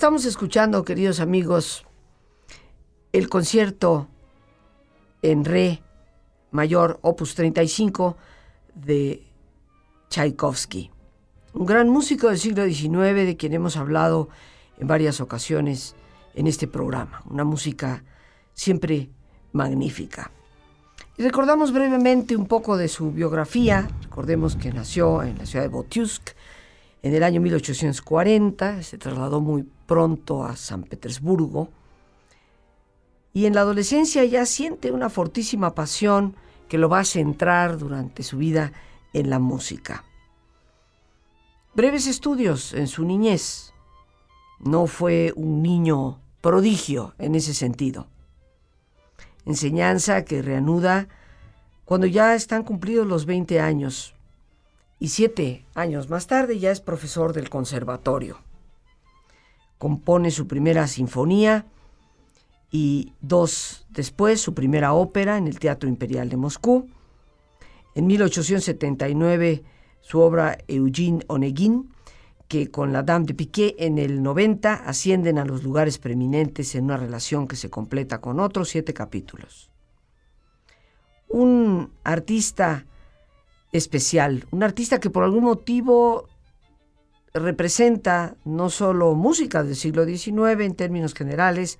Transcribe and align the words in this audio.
Estamos 0.00 0.24
escuchando, 0.24 0.82
queridos 0.82 1.20
amigos, 1.20 1.84
el 3.12 3.28
concierto 3.28 4.08
en 5.20 5.44
re 5.44 5.82
mayor, 6.52 6.98
opus 7.02 7.34
35, 7.34 8.16
de 8.74 9.22
Tchaikovsky, 10.08 10.90
un 11.52 11.66
gran 11.66 11.90
músico 11.90 12.28
del 12.28 12.38
siglo 12.38 12.64
XIX 12.64 13.14
de 13.26 13.36
quien 13.38 13.52
hemos 13.52 13.76
hablado 13.76 14.30
en 14.78 14.86
varias 14.86 15.20
ocasiones 15.20 15.94
en 16.32 16.46
este 16.46 16.66
programa, 16.66 17.22
una 17.28 17.44
música 17.44 18.02
siempre 18.54 19.10
magnífica. 19.52 20.30
Y 21.18 21.22
recordamos 21.22 21.74
brevemente 21.74 22.36
un 22.36 22.46
poco 22.46 22.78
de 22.78 22.88
su 22.88 23.12
biografía, 23.12 23.90
recordemos 24.04 24.56
que 24.56 24.72
nació 24.72 25.22
en 25.22 25.36
la 25.36 25.44
ciudad 25.44 25.66
de 25.66 25.68
Botyusk, 25.68 26.30
en 27.02 27.14
el 27.14 27.22
año 27.22 27.40
1840 27.40 28.82
se 28.82 28.98
trasladó 28.98 29.40
muy 29.40 29.66
pronto 29.86 30.44
a 30.44 30.56
San 30.56 30.82
Petersburgo 30.82 31.68
y 33.32 33.46
en 33.46 33.54
la 33.54 33.62
adolescencia 33.62 34.24
ya 34.24 34.44
siente 34.44 34.90
una 34.90 35.08
fortísima 35.08 35.74
pasión 35.74 36.36
que 36.68 36.78
lo 36.78 36.88
va 36.88 37.00
a 37.00 37.04
centrar 37.04 37.78
durante 37.78 38.22
su 38.22 38.38
vida 38.38 38.72
en 39.12 39.30
la 39.30 39.38
música. 39.38 40.04
Breves 41.74 42.06
estudios 42.06 42.74
en 42.74 42.86
su 42.86 43.04
niñez. 43.04 43.72
No 44.58 44.86
fue 44.86 45.32
un 45.36 45.62
niño 45.62 46.20
prodigio 46.40 47.14
en 47.18 47.34
ese 47.34 47.54
sentido. 47.54 48.08
Enseñanza 49.46 50.24
que 50.24 50.42
reanuda 50.42 51.08
cuando 51.84 52.06
ya 52.06 52.34
están 52.34 52.62
cumplidos 52.62 53.06
los 53.06 53.24
20 53.24 53.60
años 53.60 54.14
y 55.00 55.08
siete 55.08 55.64
años 55.74 56.10
más 56.10 56.26
tarde 56.26 56.58
ya 56.58 56.70
es 56.70 56.80
profesor 56.80 57.32
del 57.32 57.48
conservatorio. 57.48 58.38
Compone 59.78 60.30
su 60.30 60.46
primera 60.46 60.86
sinfonía 60.86 61.66
y 62.70 63.14
dos 63.22 63.86
después 63.88 64.40
su 64.42 64.54
primera 64.54 64.92
ópera 64.92 65.38
en 65.38 65.48
el 65.48 65.58
Teatro 65.58 65.88
Imperial 65.88 66.28
de 66.28 66.36
Moscú. 66.36 66.86
En 67.94 68.06
1879 68.06 69.64
su 70.02 70.20
obra 70.20 70.58
Eugene 70.68 71.24
Onegin, 71.28 71.92
que 72.46 72.70
con 72.70 72.92
la 72.92 73.02
Dame 73.02 73.26
de 73.26 73.34
Piquet 73.34 73.76
en 73.78 73.98
el 73.98 74.22
90 74.22 74.74
ascienden 74.74 75.38
a 75.38 75.44
los 75.44 75.62
lugares 75.62 75.98
preeminentes 75.98 76.74
en 76.74 76.84
una 76.84 76.98
relación 76.98 77.48
que 77.48 77.56
se 77.56 77.70
completa 77.70 78.20
con 78.20 78.38
otros 78.38 78.68
siete 78.68 78.92
capítulos. 78.92 79.70
Un 81.28 81.92
artista 82.04 82.86
especial, 83.72 84.46
un 84.50 84.62
artista 84.62 85.00
que 85.00 85.10
por 85.10 85.24
algún 85.24 85.44
motivo 85.44 86.28
representa 87.32 88.36
no 88.44 88.70
solo 88.70 89.14
música 89.14 89.62
del 89.62 89.76
siglo 89.76 90.04
XIX 90.04 90.60
en 90.60 90.74
términos 90.74 91.14
generales, 91.14 91.78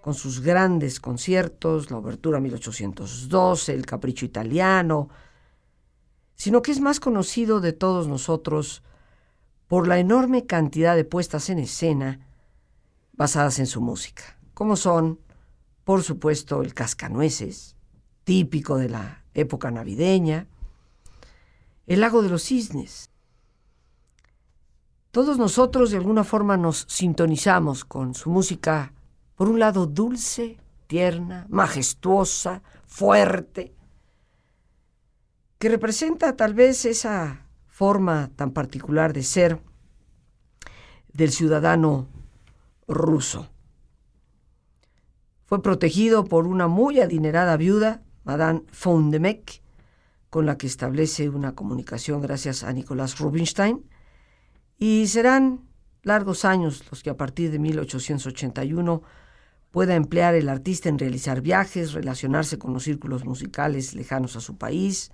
con 0.00 0.14
sus 0.14 0.40
grandes 0.40 0.98
conciertos, 0.98 1.90
la 1.90 1.98
Obertura 1.98 2.40
1812, 2.40 3.74
el 3.74 3.86
Capricho 3.86 4.24
Italiano, 4.24 5.10
sino 6.34 6.62
que 6.62 6.72
es 6.72 6.80
más 6.80 7.00
conocido 7.00 7.60
de 7.60 7.74
todos 7.74 8.08
nosotros 8.08 8.82
por 9.68 9.86
la 9.86 9.98
enorme 9.98 10.46
cantidad 10.46 10.96
de 10.96 11.04
puestas 11.04 11.50
en 11.50 11.58
escena 11.58 12.26
basadas 13.12 13.58
en 13.58 13.66
su 13.66 13.82
música, 13.82 14.38
como 14.54 14.76
son, 14.76 15.20
por 15.84 16.02
supuesto, 16.02 16.62
el 16.62 16.72
Cascanueces, 16.72 17.76
típico 18.24 18.78
de 18.78 18.88
la 18.88 19.24
época 19.34 19.70
navideña, 19.70 20.48
el 21.90 22.02
lago 22.02 22.22
de 22.22 22.28
los 22.28 22.44
cisnes. 22.44 23.10
Todos 25.10 25.38
nosotros 25.38 25.90
de 25.90 25.96
alguna 25.96 26.22
forma 26.22 26.56
nos 26.56 26.86
sintonizamos 26.88 27.84
con 27.84 28.14
su 28.14 28.30
música, 28.30 28.92
por 29.34 29.48
un 29.48 29.58
lado 29.58 29.86
dulce, 29.86 30.56
tierna, 30.86 31.46
majestuosa, 31.48 32.62
fuerte, 32.86 33.74
que 35.58 35.68
representa 35.68 36.36
tal 36.36 36.54
vez 36.54 36.84
esa 36.84 37.48
forma 37.66 38.30
tan 38.36 38.52
particular 38.52 39.12
de 39.12 39.24
ser 39.24 39.60
del 41.12 41.32
ciudadano 41.32 42.06
ruso. 42.86 43.50
Fue 45.44 45.60
protegido 45.60 46.24
por 46.24 46.46
una 46.46 46.68
muy 46.68 47.00
adinerada 47.00 47.56
viuda, 47.56 48.00
Madame 48.22 48.62
Fondemek, 48.70 49.60
con 50.30 50.46
la 50.46 50.56
que 50.56 50.68
establece 50.68 51.28
una 51.28 51.54
comunicación 51.54 52.22
gracias 52.22 52.62
a 52.62 52.72
Nicolás 52.72 53.18
Rubinstein, 53.18 53.84
y 54.78 55.06
serán 55.08 55.60
largos 56.02 56.44
años 56.44 56.84
los 56.90 57.02
que 57.02 57.10
a 57.10 57.16
partir 57.16 57.50
de 57.50 57.58
1881 57.58 59.02
pueda 59.70 59.94
emplear 59.94 60.34
el 60.34 60.48
artista 60.48 60.88
en 60.88 60.98
realizar 60.98 61.42
viajes, 61.42 61.92
relacionarse 61.92 62.58
con 62.58 62.72
los 62.72 62.84
círculos 62.84 63.24
musicales 63.24 63.94
lejanos 63.94 64.36
a 64.36 64.40
su 64.40 64.56
país, 64.56 65.10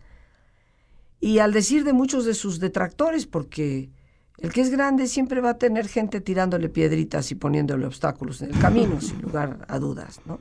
y 1.18 1.38
al 1.38 1.52
decir 1.52 1.84
de 1.84 1.94
muchos 1.94 2.26
de 2.26 2.34
sus 2.34 2.60
detractores, 2.60 3.26
porque 3.26 3.90
el 4.38 4.52
que 4.52 4.60
es 4.60 4.70
grande 4.70 5.06
siempre 5.06 5.40
va 5.40 5.50
a 5.50 5.58
tener 5.58 5.88
gente 5.88 6.20
tirándole 6.20 6.68
piedritas 6.68 7.30
y 7.32 7.34
poniéndole 7.34 7.86
obstáculos 7.86 8.42
en 8.42 8.54
el 8.54 8.60
camino, 8.60 9.00
sin 9.00 9.22
lugar 9.22 9.64
a 9.68 9.78
dudas, 9.78 10.20
¿no? 10.26 10.38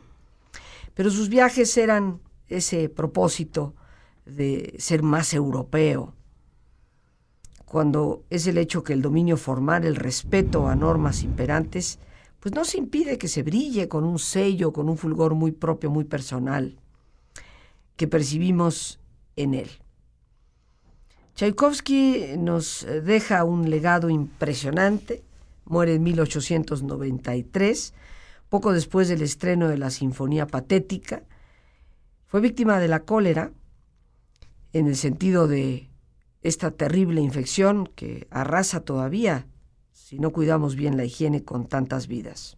Pero 0.94 1.09
sus 1.09 1.30
viajes 1.30 1.78
eran 1.78 2.19
ese 2.47 2.90
propósito 2.90 3.74
de 4.25 4.75
ser 4.80 5.03
más 5.03 5.34
europeo, 5.34 6.13
cuando 7.66 8.24
es 8.30 8.47
el 8.47 8.58
hecho 8.58 8.84
que 8.84 8.94
el 8.94 9.02
dominio 9.02 9.38
formal, 9.38 9.86
el 9.86 9.96
respeto 9.96 10.68
a 10.68 10.75
normas 10.75 11.24
imperantes, 11.24 12.00
pues 12.40 12.53
no 12.53 12.63
se 12.63 12.78
impide 12.78 13.18
que 13.18 13.28
se 13.28 13.44
brille 13.44 13.88
con 13.88 14.03
un 14.03 14.19
sello, 14.19 14.72
con 14.72 14.88
un 14.88 14.97
fulgor 14.97 15.34
muy 15.34 15.52
propio, 15.52 15.90
muy 15.90 16.03
personal, 16.03 16.78
que 17.96 18.08
percibimos 18.08 19.00
en 19.36 19.56
él. 19.56 19.69
Tchaikovsky 21.36 22.36
nos 22.38 22.86
deja 23.03 23.44
un 23.44 23.69
legado 23.69 24.09
impresionante, 24.09 25.24
muere 25.66 25.96
en 25.96 26.03
1893, 26.03 27.94
poco 28.47 28.72
después 28.72 29.09
del 29.09 29.22
estreno 29.22 29.68
de 29.68 29.78
la 29.78 29.90
Sinfonía 29.90 30.47
Patética, 30.47 31.24
fue 32.28 32.42
víctima 32.42 32.80
de 32.80 32.88
la 32.88 33.02
cólera, 33.02 33.52
en 34.75 34.88
el 34.88 34.97
sentido 34.97 35.47
de 35.47 35.90
esta 36.41 36.69
terrible 36.72 37.22
infección 37.22 37.88
que 37.95 38.27
arrasa 38.30 38.81
todavía 38.81 39.48
si 39.94 40.19
no 40.19 40.31
cuidamos 40.31 40.75
bien 40.75 40.98
la 40.98 41.06
higiene 41.06 41.45
con 41.45 41.66
tantas 41.68 42.07
vidas. 42.07 42.57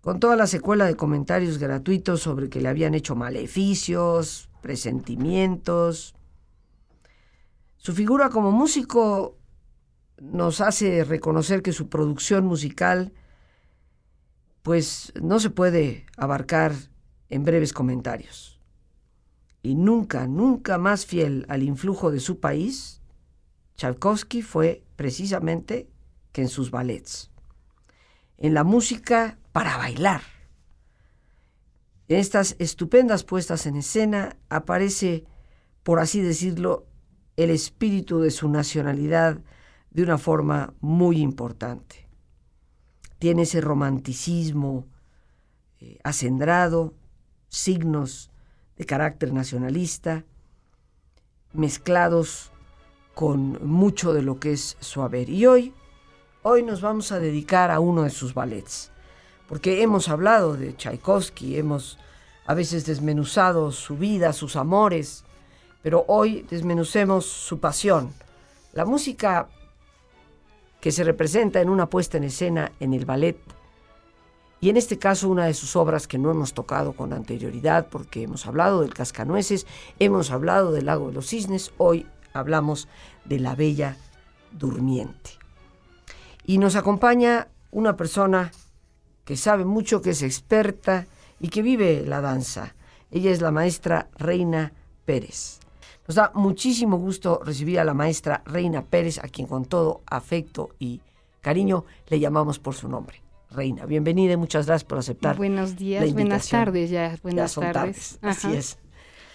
Con 0.00 0.18
toda 0.18 0.34
la 0.34 0.48
secuela 0.48 0.84
de 0.86 0.96
comentarios 0.96 1.58
gratuitos 1.58 2.22
sobre 2.22 2.48
que 2.50 2.60
le 2.60 2.68
habían 2.68 2.94
hecho 2.94 3.14
maleficios, 3.14 4.50
presentimientos. 4.62 6.16
Su 7.76 7.92
figura 7.92 8.28
como 8.28 8.50
músico 8.50 9.38
nos 10.20 10.60
hace 10.60 11.04
reconocer 11.04 11.62
que 11.62 11.72
su 11.72 11.88
producción 11.88 12.46
musical 12.46 13.12
pues 14.62 15.12
no 15.22 15.38
se 15.38 15.50
puede 15.50 16.04
abarcar 16.16 16.72
en 17.28 17.44
breves 17.44 17.72
comentarios 17.72 18.53
y 19.64 19.76
nunca, 19.76 20.26
nunca 20.26 20.76
más 20.76 21.06
fiel 21.06 21.46
al 21.48 21.62
influjo 21.62 22.10
de 22.10 22.20
su 22.20 22.38
país, 22.38 23.00
Tchaikovsky 23.76 24.42
fue 24.42 24.84
precisamente 24.94 25.88
que 26.32 26.42
en 26.42 26.48
sus 26.48 26.70
ballets, 26.70 27.30
en 28.36 28.52
la 28.52 28.62
música 28.62 29.38
para 29.52 29.78
bailar. 29.78 30.20
En 32.08 32.18
estas 32.18 32.56
estupendas 32.58 33.24
puestas 33.24 33.64
en 33.64 33.76
escena 33.76 34.36
aparece, 34.50 35.24
por 35.82 35.98
así 35.98 36.20
decirlo, 36.20 36.86
el 37.36 37.48
espíritu 37.48 38.20
de 38.20 38.30
su 38.30 38.50
nacionalidad 38.50 39.40
de 39.90 40.02
una 40.02 40.18
forma 40.18 40.74
muy 40.80 41.22
importante. 41.22 42.06
Tiene 43.18 43.42
ese 43.42 43.62
romanticismo 43.62 44.86
eh, 45.80 45.98
acendrado, 46.04 46.92
signos 47.48 48.30
de 48.76 48.86
carácter 48.86 49.32
nacionalista, 49.32 50.24
mezclados 51.52 52.50
con 53.14 53.64
mucho 53.64 54.12
de 54.12 54.22
lo 54.22 54.40
que 54.40 54.52
es 54.52 54.76
su 54.80 55.02
haber. 55.02 55.30
Y 55.30 55.46
hoy, 55.46 55.72
hoy 56.42 56.62
nos 56.62 56.80
vamos 56.80 57.12
a 57.12 57.20
dedicar 57.20 57.70
a 57.70 57.80
uno 57.80 58.02
de 58.02 58.10
sus 58.10 58.34
ballets, 58.34 58.90
porque 59.48 59.82
hemos 59.82 60.08
hablado 60.08 60.56
de 60.56 60.74
Tchaikovsky, 60.74 61.56
hemos 61.56 61.98
a 62.46 62.54
veces 62.54 62.84
desmenuzado 62.84 63.72
su 63.72 63.96
vida, 63.96 64.32
sus 64.32 64.56
amores, 64.56 65.24
pero 65.82 66.04
hoy 66.08 66.46
desmenucemos 66.50 67.26
su 67.26 67.60
pasión, 67.60 68.12
la 68.72 68.84
música 68.84 69.48
que 70.80 70.92
se 70.92 71.04
representa 71.04 71.60
en 71.60 71.70
una 71.70 71.88
puesta 71.88 72.18
en 72.18 72.24
escena 72.24 72.72
en 72.80 72.92
el 72.92 73.06
ballet 73.06 73.38
y 74.64 74.70
en 74.70 74.78
este 74.78 74.98
caso 74.98 75.28
una 75.28 75.44
de 75.44 75.52
sus 75.52 75.76
obras 75.76 76.08
que 76.08 76.16
no 76.16 76.30
hemos 76.30 76.54
tocado 76.54 76.94
con 76.94 77.12
anterioridad 77.12 77.88
porque 77.90 78.22
hemos 78.22 78.46
hablado 78.46 78.80
del 78.80 78.94
Cascanueces, 78.94 79.66
hemos 79.98 80.30
hablado 80.30 80.72
del 80.72 80.86
Lago 80.86 81.08
de 81.08 81.12
los 81.12 81.26
Cisnes, 81.26 81.70
hoy 81.76 82.06
hablamos 82.32 82.88
de 83.26 83.40
La 83.40 83.54
Bella 83.56 83.98
Durmiente. 84.52 85.32
Y 86.46 86.56
nos 86.56 86.76
acompaña 86.76 87.48
una 87.72 87.94
persona 87.98 88.52
que 89.26 89.36
sabe 89.36 89.66
mucho, 89.66 90.00
que 90.00 90.12
es 90.12 90.22
experta 90.22 91.08
y 91.38 91.48
que 91.48 91.60
vive 91.60 92.02
la 92.06 92.22
danza. 92.22 92.74
Ella 93.10 93.32
es 93.32 93.42
la 93.42 93.50
maestra 93.50 94.08
Reina 94.16 94.72
Pérez. 95.04 95.60
Nos 96.08 96.14
da 96.14 96.32
muchísimo 96.34 96.96
gusto 96.96 97.38
recibir 97.44 97.80
a 97.80 97.84
la 97.84 97.92
maestra 97.92 98.42
Reina 98.46 98.80
Pérez, 98.80 99.18
a 99.18 99.28
quien 99.28 99.46
con 99.46 99.66
todo 99.66 100.00
afecto 100.06 100.70
y 100.78 101.02
cariño 101.42 101.84
le 102.08 102.18
llamamos 102.18 102.58
por 102.58 102.74
su 102.74 102.88
nombre. 102.88 103.23
Reina, 103.54 103.86
bienvenida 103.86 104.32
y 104.32 104.36
muchas 104.36 104.66
gracias 104.66 104.84
por 104.84 104.98
aceptar. 104.98 105.36
Buenos 105.36 105.76
días, 105.76 106.12
buenas 106.12 106.48
tardes 106.48 106.90
ya, 106.90 107.16
buenas 107.22 107.54
tardes. 107.54 108.18
Así 108.20 108.52
es. 108.52 108.78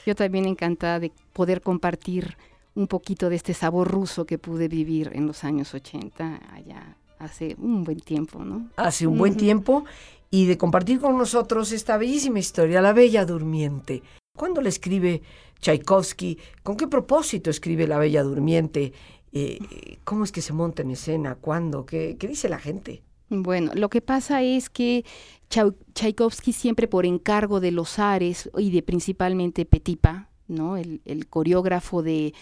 Yo 0.06 0.16
también 0.16 0.46
encantada 0.46 1.00
de 1.00 1.12
poder 1.34 1.62
compartir 1.62 2.38
un 2.76 2.88
poquito 2.88 3.30
de 3.30 3.36
este 3.36 3.54
sabor 3.54 3.90
ruso 3.90 4.26
que 4.26 4.38
pude 4.38 4.68
vivir 4.68 5.12
en 5.14 5.28
los 5.28 5.44
años 5.44 5.74
80, 5.74 6.40
allá 6.54 6.98
hace 7.20 7.56
un 7.60 7.84
buen 7.84 8.00
tiempo, 8.00 8.44
¿no? 8.44 8.70
Hace 8.78 9.06
un 9.06 9.18
buen 9.18 9.36
tiempo 9.36 9.84
y 10.32 10.46
de 10.46 10.58
compartir 10.58 11.00
con 11.00 11.18
nosotros 11.18 11.72
esta 11.72 11.98
bellísima 11.98 12.40
historia, 12.40 12.82
La 12.82 12.94
Bella 12.94 13.26
Durmiente. 13.26 14.02
¿Cuándo 14.36 14.62
le 14.62 14.70
escribe 14.70 15.22
Tchaikovsky? 15.60 16.40
¿Con 16.64 16.78
qué 16.78 16.88
propósito 16.88 17.50
escribe 17.50 17.88
La 17.88 17.98
Bella 17.98 18.24
Durmiente? 18.24 18.94
Eh, 19.34 19.60
¿Cómo 20.04 20.24
es 20.24 20.32
que 20.32 20.42
se 20.42 20.54
monta 20.54 20.82
en 20.82 20.92
escena? 20.92 21.36
¿Cuándo? 21.36 21.86
¿Qué, 21.86 22.16
¿Qué, 22.18 22.28
dice 22.28 22.48
la 22.48 22.58
gente? 22.58 23.04
Bueno, 23.30 23.72
lo 23.76 23.90
que 23.90 24.02
pasa 24.02 24.42
es 24.42 24.70
que 24.70 25.06
Tchaikovsky 25.50 26.52
siempre 26.52 26.88
por 26.88 27.06
encargo 27.06 27.60
de 27.60 27.72
los 27.72 28.00
Ares 28.00 28.50
y 28.58 28.72
de 28.72 28.82
principalmente 28.82 29.66
Petipa, 29.66 30.30
¿no? 30.48 30.78
el, 30.78 31.28
coreógrafo 31.30 32.02
de 32.02 32.34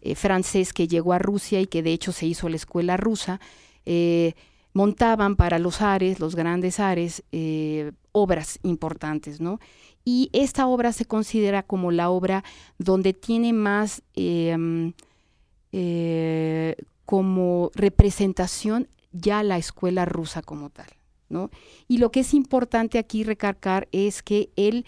eh, 0.00 0.14
francés 0.14 0.72
que 0.72 0.86
llegó 0.86 1.12
a 1.12 1.18
Rusia 1.18 1.60
y 1.60 1.66
que 1.66 1.82
de 1.82 1.92
hecho 1.92 2.12
se 2.12 2.26
hizo 2.26 2.48
la 2.48 2.56
escuela 2.56 2.96
rusa, 2.96 3.40
eh, 3.86 4.34
montaban 4.72 5.34
para 5.34 5.58
los 5.58 5.82
Ares, 5.82 6.20
los 6.20 6.36
grandes 6.36 6.78
Ares, 6.78 7.24
eh, 7.32 7.90
obras 8.12 8.60
importantes, 8.62 9.40
¿no? 9.40 9.58
Y 10.04 10.30
esta 10.32 10.68
obra 10.68 10.92
se 10.92 11.06
considera 11.06 11.64
como 11.64 11.90
la 11.90 12.10
obra 12.10 12.44
donde 12.78 13.12
tiene 13.12 13.52
más 13.52 14.02
em, 14.14 14.92
como 17.04 17.70
representación 17.74 18.88
ya 19.16 19.42
la 19.42 19.58
escuela 19.58 20.04
rusa 20.04 20.42
como 20.42 20.70
tal, 20.70 20.88
¿no? 21.28 21.50
Y 21.88 21.98
lo 21.98 22.10
que 22.10 22.20
es 22.20 22.34
importante 22.34 22.98
aquí 22.98 23.24
recargar 23.24 23.88
es 23.92 24.22
que 24.22 24.50
él 24.56 24.84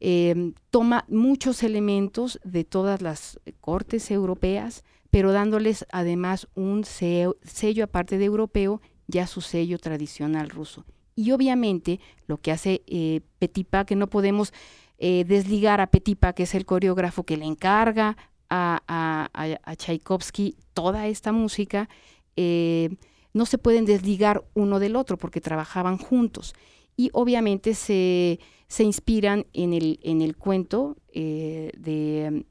Em, 0.00 0.54
toma 0.70 1.04
muchos 1.08 1.64
elementos 1.64 2.38
de 2.44 2.62
todas 2.62 3.02
las 3.02 3.40
cortes 3.60 4.10
europeas, 4.10 4.84
pero 5.10 5.32
dándoles 5.32 5.86
además 5.90 6.46
un 6.54 6.84
sello, 6.84 7.34
aparte 7.82 8.18
de 8.18 8.26
europeo, 8.26 8.80
ya 9.08 9.26
su 9.26 9.40
sello 9.40 9.78
tradicional 9.78 10.50
ruso. 10.50 10.84
Y 11.16 11.32
obviamente 11.32 11.98
lo 12.28 12.36
que 12.36 12.52
hace 12.52 12.82
eh, 12.86 13.22
Petipa, 13.40 13.84
que 13.84 13.96
no 13.96 14.08
podemos 14.08 14.52
eh, 14.98 15.24
desligar 15.26 15.80
a 15.80 15.88
Petipa, 15.88 16.32
que 16.32 16.44
es 16.44 16.54
el 16.54 16.64
coreógrafo 16.64 17.24
que 17.24 17.36
le 17.36 17.46
encarga 17.46 18.16
a, 18.50 18.80
a, 18.86 19.76
Tchaikovsky 19.76 20.56
toda 20.74 21.08
esta 21.08 21.32
música, 21.32 21.88
eh, 22.36 22.90
no 23.38 23.46
se 23.46 23.56
pueden 23.56 23.84
desligar 23.84 24.44
uno 24.54 24.80
del 24.80 24.96
otro 24.96 25.16
porque 25.16 25.40
trabajaban 25.40 25.96
juntos. 25.96 26.54
Y 26.96 27.10
obviamente 27.12 27.74
se, 27.74 28.40
se 28.66 28.82
inspiran 28.82 29.46
en 29.52 29.72
el, 29.72 30.00
en 30.02 30.20
el 30.20 30.36
cuento 30.36 30.96
eh, 31.12 31.70
de, 31.78 32.44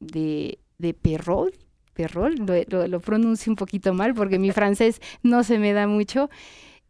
de, 0.00 0.58
de 0.76 0.94
Perrol, 0.94 1.52
Perrol, 1.94 2.34
lo, 2.68 2.86
lo, 2.86 3.00
pronuncio 3.00 3.50
un 3.50 3.56
poquito 3.56 3.94
mal 3.94 4.14
porque 4.14 4.38
mi 4.38 4.50
francés 4.58 5.00
no 5.22 5.42
se 5.42 5.58
me 5.58 5.72
da 5.72 5.86
mucho. 5.86 6.28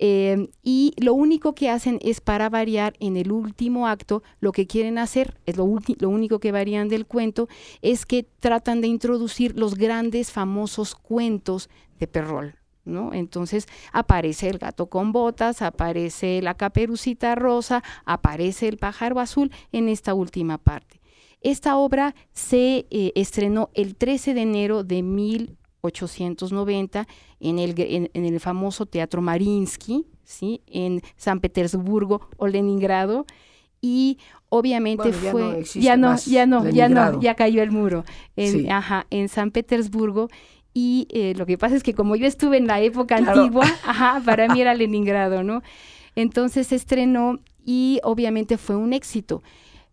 Eh, 0.01 0.49
y 0.65 0.93
lo 0.97 1.15
único 1.15 1.55
que 1.55 1.71
hacen 1.71 2.01
es 2.03 2.21
para 2.21 2.49
variar 2.49 2.95
en 2.99 3.17
el 3.17 3.31
último 3.31 3.87
acto, 3.87 4.25
lo 4.41 4.51
que 4.51 4.67
quieren 4.67 4.99
hacer, 4.99 5.39
es 5.47 5.57
lo, 5.57 5.73
lo 6.01 6.09
único 6.09 6.41
que 6.41 6.51
varían 6.51 6.89
del 6.89 7.07
cuento, 7.07 7.49
es 7.81 8.05
que 8.05 8.25
tratan 8.41 8.81
de 8.81 8.89
introducir 8.89 9.57
los 9.57 9.77
grandes 9.77 10.33
famosos 10.33 10.97
cuentos 10.97 11.71
de 12.01 12.09
Perrol. 12.09 12.64
Entonces 12.87 13.67
aparece 13.93 14.49
el 14.49 14.59
gato 14.59 14.87
con 14.87 15.13
botas, 15.13 15.63
aparece 15.63 16.43
la 16.43 16.55
caperucita 16.55 17.35
rosa, 17.35 17.83
aparece 18.05 18.69
el 18.69 18.77
pájaro 18.77 19.21
azul 19.21 19.51
en 19.73 19.89
esta 19.89 20.15
última 20.15 20.59
parte. 20.59 21.01
Esta 21.41 21.77
obra 21.77 22.15
se 22.33 22.87
eh, 22.91 23.13
estrenó 23.15 23.71
el 23.75 23.97
13 23.97 24.35
de 24.35 24.43
enero 24.43 24.83
de 24.83 25.03
1890 25.03 27.07
en 27.41 27.59
el, 27.59 27.75
en, 27.79 28.25
el 28.25 28.41
famoso 28.41 28.87
Teatro 28.87 29.21
Marinsky, 29.21 30.07
¿sí? 30.25 30.63
en 30.67 31.03
San 31.17 31.41
Petersburgo 31.41 32.29
o 32.39 32.47
Leningrado. 32.47 33.27
Y 33.83 34.17
obviamente 34.49 35.13
fue 35.13 35.63
ya 35.75 35.99
no 35.99 36.17
ya 36.17 36.47
no 36.47 36.67
ya 36.71 36.89
no 36.89 37.21
ya 37.21 37.35
cayó 37.35 37.63
el 37.63 37.71
muro. 37.71 38.05
En, 38.35 38.73
ajá, 38.73 39.07
en 39.11 39.29
San 39.29 39.51
Petersburgo 39.51 40.31
y 40.75 41.07
eh, 41.11 41.35
lo 41.37 41.47
que 41.47 41.57
pasa 41.57 41.77
es 41.77 41.85
que 41.85 41.95
como 41.95 42.17
yo 42.17 42.27
estuve 42.27 42.57
en 42.57 42.67
la 42.67 42.81
época 42.81 43.17
antigua, 43.17 43.65
ajá, 43.85 44.21
para 44.25 44.53
mí 44.53 44.61
era 44.61 44.75
Leningrado, 44.75 45.45
¿no? 45.45 45.63
Entonces 46.17 46.67
se 46.67 46.75
estrenó 46.75 47.39
y 47.65 48.01
obviamente 48.03 48.59
fue 48.59 48.75
un 48.75 48.93
éxito. 48.93 49.43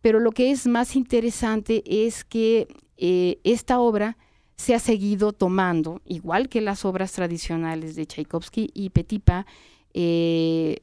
Pero 0.02 0.20
lo 0.20 0.32
que 0.32 0.50
es 0.50 0.66
más 0.66 0.96
interesante 0.96 1.84
es 1.86 2.24
que 2.24 2.68
eh, 2.98 3.40
esta 3.44 3.80
obra 3.80 4.18
se 4.56 4.74
ha 4.74 4.80
seguido 4.80 5.34
tomando, 5.34 6.02
igual 6.06 6.50
que 6.50 6.62
las 6.62 6.84
obras 6.84 7.12
tradicionales 7.12 7.96
de 7.96 8.08
Tchaikovsky 8.08 8.72
y 8.74 8.90
Petipa, 8.90 9.46
eh, 9.94 10.82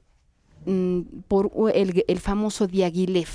mm, 0.64 1.00
por 1.26 1.50
el, 1.74 2.04
el, 2.06 2.20
famoso 2.20 2.68
Diaghilev. 2.68 3.28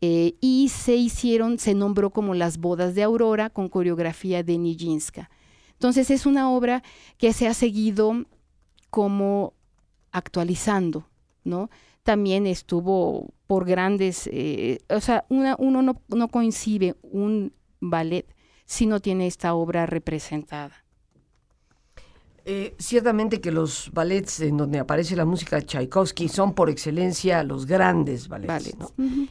y 0.00 0.70
se 0.70 0.96
hicieron, 0.96 1.58
se 1.58 1.74
nombró 1.74 2.08
como 2.08 2.32
las 2.32 2.56
bodas 2.56 2.94
de 2.94 3.02
Aurora 3.02 3.50
con 3.50 3.68
coreografía 3.68 4.42
de 4.42 4.56
Nijinska. 4.56 5.28
Entonces 5.80 6.10
es 6.10 6.26
una 6.26 6.50
obra 6.50 6.82
que 7.16 7.32
se 7.32 7.48
ha 7.48 7.54
seguido 7.54 8.26
como 8.90 9.54
actualizando, 10.12 11.06
¿no? 11.42 11.70
También 12.02 12.46
estuvo 12.46 13.32
por 13.46 13.64
grandes, 13.64 14.28
eh, 14.30 14.80
o 14.90 15.00
sea, 15.00 15.24
uno 15.30 15.56
no, 15.58 16.02
no 16.08 16.28
coincide 16.28 16.96
un 17.00 17.54
ballet 17.80 18.26
si 18.66 18.84
no 18.84 19.00
tiene 19.00 19.26
esta 19.26 19.54
obra 19.54 19.86
representada. 19.86 20.84
Eh, 22.44 22.74
ciertamente 22.78 23.40
que 23.40 23.50
los 23.50 23.90
ballets 23.94 24.40
en 24.40 24.58
donde 24.58 24.80
aparece 24.80 25.16
la 25.16 25.24
música 25.24 25.56
de 25.56 25.62
Tchaikovsky 25.62 26.28
son 26.28 26.52
por 26.52 26.68
excelencia 26.68 27.42
los 27.42 27.64
grandes 27.64 28.28
ballets. 28.28 28.76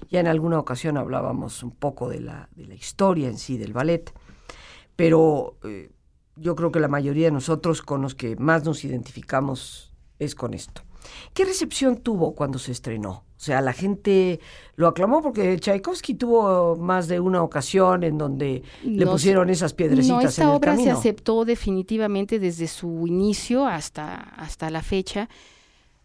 Ya 0.10 0.20
en 0.20 0.28
alguna 0.28 0.58
ocasión 0.58 0.98
hablábamos 0.98 1.62
un 1.62 1.72
poco 1.72 2.10
de 2.10 2.22
la, 2.22 2.50
de 2.56 2.66
la 2.66 2.74
historia 2.74 3.28
en 3.28 3.38
sí 3.38 3.60
del 3.60 3.74
ballet, 3.74 4.12
pero 4.96 5.60
eh, 5.64 5.92
yo 6.40 6.56
creo 6.56 6.72
que 6.72 6.80
la 6.80 6.88
mayoría 6.88 7.26
de 7.26 7.32
nosotros 7.32 7.82
con 7.82 8.02
los 8.02 8.16
que 8.16 8.36
más 8.36 8.64
nos 8.64 8.84
identificamos 8.84 9.94
es 10.20 10.36
con 10.36 10.54
esto. 10.54 10.82
¿Qué 11.34 11.46
recepción 11.46 11.98
tuvo 11.98 12.36
cuando 12.36 12.60
se 12.60 12.72
estrenó? 12.72 13.24
O 13.40 13.42
sea, 13.42 13.62
la 13.62 13.72
gente 13.72 14.42
lo 14.76 14.88
aclamó 14.88 15.22
porque 15.22 15.58
Tchaikovsky 15.58 16.16
tuvo 16.16 16.76
más 16.76 17.08
de 17.08 17.22
una 17.22 17.42
ocasión 17.42 18.04
en 18.04 18.18
donde 18.18 18.64
le 18.84 19.06
pusieron 19.06 19.50
esas 19.50 19.74
piedrecitas. 19.74 20.24
No, 20.24 20.28
esta 20.28 20.52
obra 20.52 20.76
se 20.76 20.92
aceptó 20.92 21.46
definitivamente 21.46 22.38
desde 22.38 22.68
su 22.68 23.08
inicio 23.08 23.66
hasta, 23.66 24.16
hasta 24.16 24.70
la 24.70 24.82
fecha. 24.82 25.30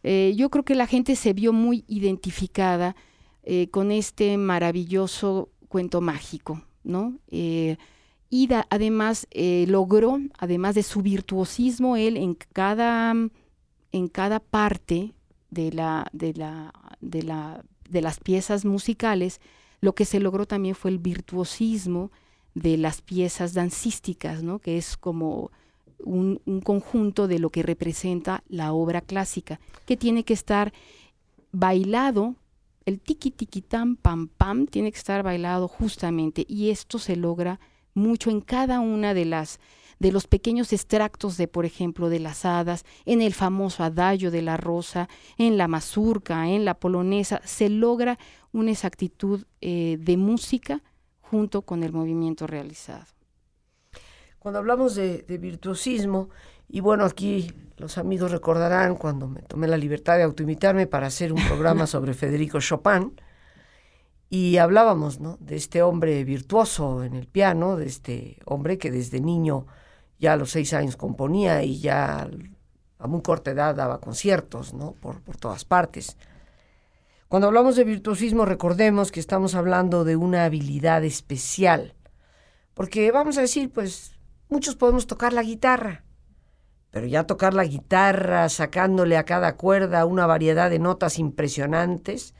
Eh, 0.04 0.34
yo 0.36 0.48
creo 0.48 0.64
que 0.64 0.76
la 0.76 0.86
gente 0.86 1.16
se 1.16 1.32
vio 1.32 1.52
muy 1.52 1.84
identificada 1.88 2.94
eh, 3.42 3.68
con 3.70 3.90
este 3.90 4.36
maravilloso 4.36 5.48
cuento 5.66 6.00
mágico, 6.00 6.62
¿no? 6.84 7.18
Eh, 7.32 7.78
y 8.30 8.48
además 8.70 9.26
eh, 9.30 9.66
logró, 9.68 10.18
además 10.38 10.74
de 10.74 10.82
su 10.82 11.02
virtuosismo, 11.02 11.96
él 11.96 12.16
en 12.16 12.34
cada, 12.34 13.14
en 13.92 14.08
cada 14.08 14.40
parte 14.40 15.12
de, 15.50 15.72
la, 15.72 16.08
de, 16.12 16.34
la, 16.34 16.72
de, 17.00 17.22
la, 17.22 17.64
de 17.88 18.00
las 18.02 18.18
piezas 18.18 18.64
musicales, 18.64 19.40
lo 19.80 19.94
que 19.94 20.04
se 20.04 20.20
logró 20.20 20.46
también 20.46 20.74
fue 20.74 20.90
el 20.90 20.98
virtuosismo 20.98 22.10
de 22.54 22.76
las 22.76 23.02
piezas 23.02 23.52
dancísticas, 23.52 24.42
¿no? 24.42 24.58
que 24.58 24.78
es 24.78 24.96
como 24.96 25.50
un, 26.04 26.40
conjunto 26.62 27.28
de 27.28 27.38
lo 27.38 27.50
que 27.50 27.62
representa 27.62 28.42
la 28.48 28.72
obra 28.72 29.00
clásica, 29.00 29.60
que 29.86 29.96
tiene 29.96 30.24
que 30.24 30.34
estar 30.34 30.72
bailado, 31.52 32.36
el 32.86 33.00
tiki 33.00 33.30
tiki 33.30 33.62
tam 33.62 33.96
pam 33.96 34.28
pam 34.28 34.66
tiene 34.66 34.92
que 34.92 34.98
estar 34.98 35.22
bailado 35.22 35.68
justamente 35.68 36.44
y 36.46 36.70
esto 36.70 36.98
se 36.98 37.16
logra 37.16 37.58
mucho 37.94 38.30
en 38.30 38.40
cada 38.40 38.80
una 38.80 39.14
de 39.14 39.24
las 39.24 39.60
de 39.98 40.12
los 40.12 40.26
pequeños 40.26 40.72
extractos 40.72 41.36
de, 41.36 41.48
por 41.48 41.64
ejemplo, 41.64 42.08
de 42.08 42.18
las 42.18 42.44
hadas, 42.44 42.84
en 43.06 43.22
el 43.22 43.32
famoso 43.32 43.84
adagio 43.84 44.30
de 44.30 44.42
la 44.42 44.56
rosa, 44.56 45.08
en 45.38 45.56
la 45.56 45.68
mazurca, 45.68 46.48
en 46.48 46.64
la 46.64 46.74
polonesa, 46.74 47.40
se 47.44 47.68
logra 47.68 48.18
una 48.52 48.72
exactitud 48.72 49.44
eh, 49.60 49.96
de 50.00 50.16
música 50.16 50.82
junto 51.20 51.62
con 51.62 51.82
el 51.82 51.92
movimiento 51.92 52.46
realizado. 52.46 53.06
Cuando 54.38 54.58
hablamos 54.58 54.94
de, 54.94 55.24
virtuosismo, 55.40 56.28
y 56.68 56.80
bueno, 56.80 57.04
aquí 57.04 57.50
los 57.78 57.96
amigos 57.96 58.30
recordarán 58.30 58.96
cuando 58.96 59.26
me 59.26 59.40
tomé 59.40 59.66
la 59.68 59.78
libertad 59.78 60.18
de 60.18 60.22
autoimitarme 60.22 60.86
para 60.86 61.06
hacer 61.06 61.32
un 61.32 61.42
programa 61.46 61.86
sobre 61.88 62.12
Federico 62.12 62.60
Chopin, 62.60 63.18
y 64.30 64.56
hablábamos 64.56 65.20
¿no? 65.20 65.36
de 65.40 65.56
este 65.56 65.82
hombre 65.82 66.24
virtuoso 66.24 67.04
en 67.04 67.14
el 67.14 67.26
piano, 67.26 67.76
de 67.76 67.86
este 67.86 68.38
hombre 68.44 68.78
que 68.78 68.90
desde 68.90 69.20
niño 69.20 69.66
ya 70.18 70.32
a 70.32 70.36
los 70.36 70.50
seis 70.50 70.72
años 70.72 70.96
componía 70.96 71.62
y 71.62 71.80
ya 71.80 72.28
a 72.98 73.06
muy 73.06 73.22
corta 73.22 73.50
edad 73.50 73.74
daba 73.74 74.00
conciertos 74.00 74.74
¿no? 74.74 74.92
por, 74.92 75.20
por 75.22 75.36
todas 75.36 75.64
partes. 75.64 76.16
Cuando 77.28 77.48
hablamos 77.48 77.76
de 77.76 77.84
virtuosismo, 77.84 78.44
recordemos 78.44 79.10
que 79.10 79.20
estamos 79.20 79.54
hablando 79.54 80.04
de 80.04 80.16
una 80.16 80.44
habilidad 80.44 81.04
especial, 81.04 81.94
porque 82.74 83.10
vamos 83.10 83.38
a 83.38 83.42
decir, 83.42 83.70
pues 83.72 84.14
Muchos 84.48 84.76
podemos 84.76 85.06
tocar 85.06 85.32
la 85.32 85.42
guitarra, 85.42 86.04
pero 86.90 87.06
ya 87.06 87.26
tocar 87.26 87.54
la 87.54 87.64
guitarra 87.64 88.48
sacándole 88.48 89.16
a 89.16 89.24
cada 89.24 89.56
cuerda 89.56 90.04
una 90.04 90.26
variedad 90.26 90.70
de 90.70 90.78
notas 90.78 91.18
impresionantes, 91.18 92.34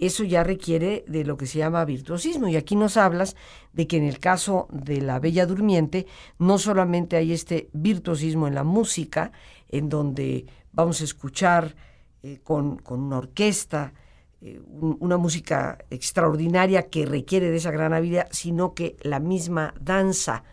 eso 0.00 0.24
ya 0.24 0.42
requiere 0.42 1.04
de 1.06 1.24
lo 1.24 1.36
que 1.36 1.46
se 1.46 1.58
llama 1.58 1.84
virtuosismo. 1.84 2.48
Y 2.48 2.56
aquí 2.56 2.76
nos 2.76 2.96
hablas 2.96 3.36
de 3.72 3.86
que 3.86 3.96
en 3.96 4.04
el 4.04 4.18
caso 4.18 4.66
de 4.70 5.00
la 5.00 5.18
Bella 5.18 5.46
Durmiente, 5.46 6.06
no 6.38 6.58
solamente 6.58 7.16
hay 7.16 7.32
este 7.32 7.68
virtuosismo 7.72 8.48
en 8.48 8.54
la 8.54 8.64
música, 8.64 9.32
en 9.68 9.88
donde 9.88 10.46
vamos 10.72 11.00
a 11.00 11.04
escuchar 11.04 11.76
eh, 12.22 12.40
con, 12.42 12.80
una 12.88 13.18
orquesta, 13.18 13.92
eh, 14.40 14.60
una 14.68 15.16
música 15.16 15.78
extraordinaria 15.90 16.88
que 16.88 17.06
requiere 17.06 17.50
de 17.50 17.56
esa 17.56 17.70
gran 17.70 17.92
habilidad, 17.92 18.28
sino 18.30 18.74
que 18.74 18.96
la 19.02 19.20
misma 19.20 19.74
danza 19.80 20.44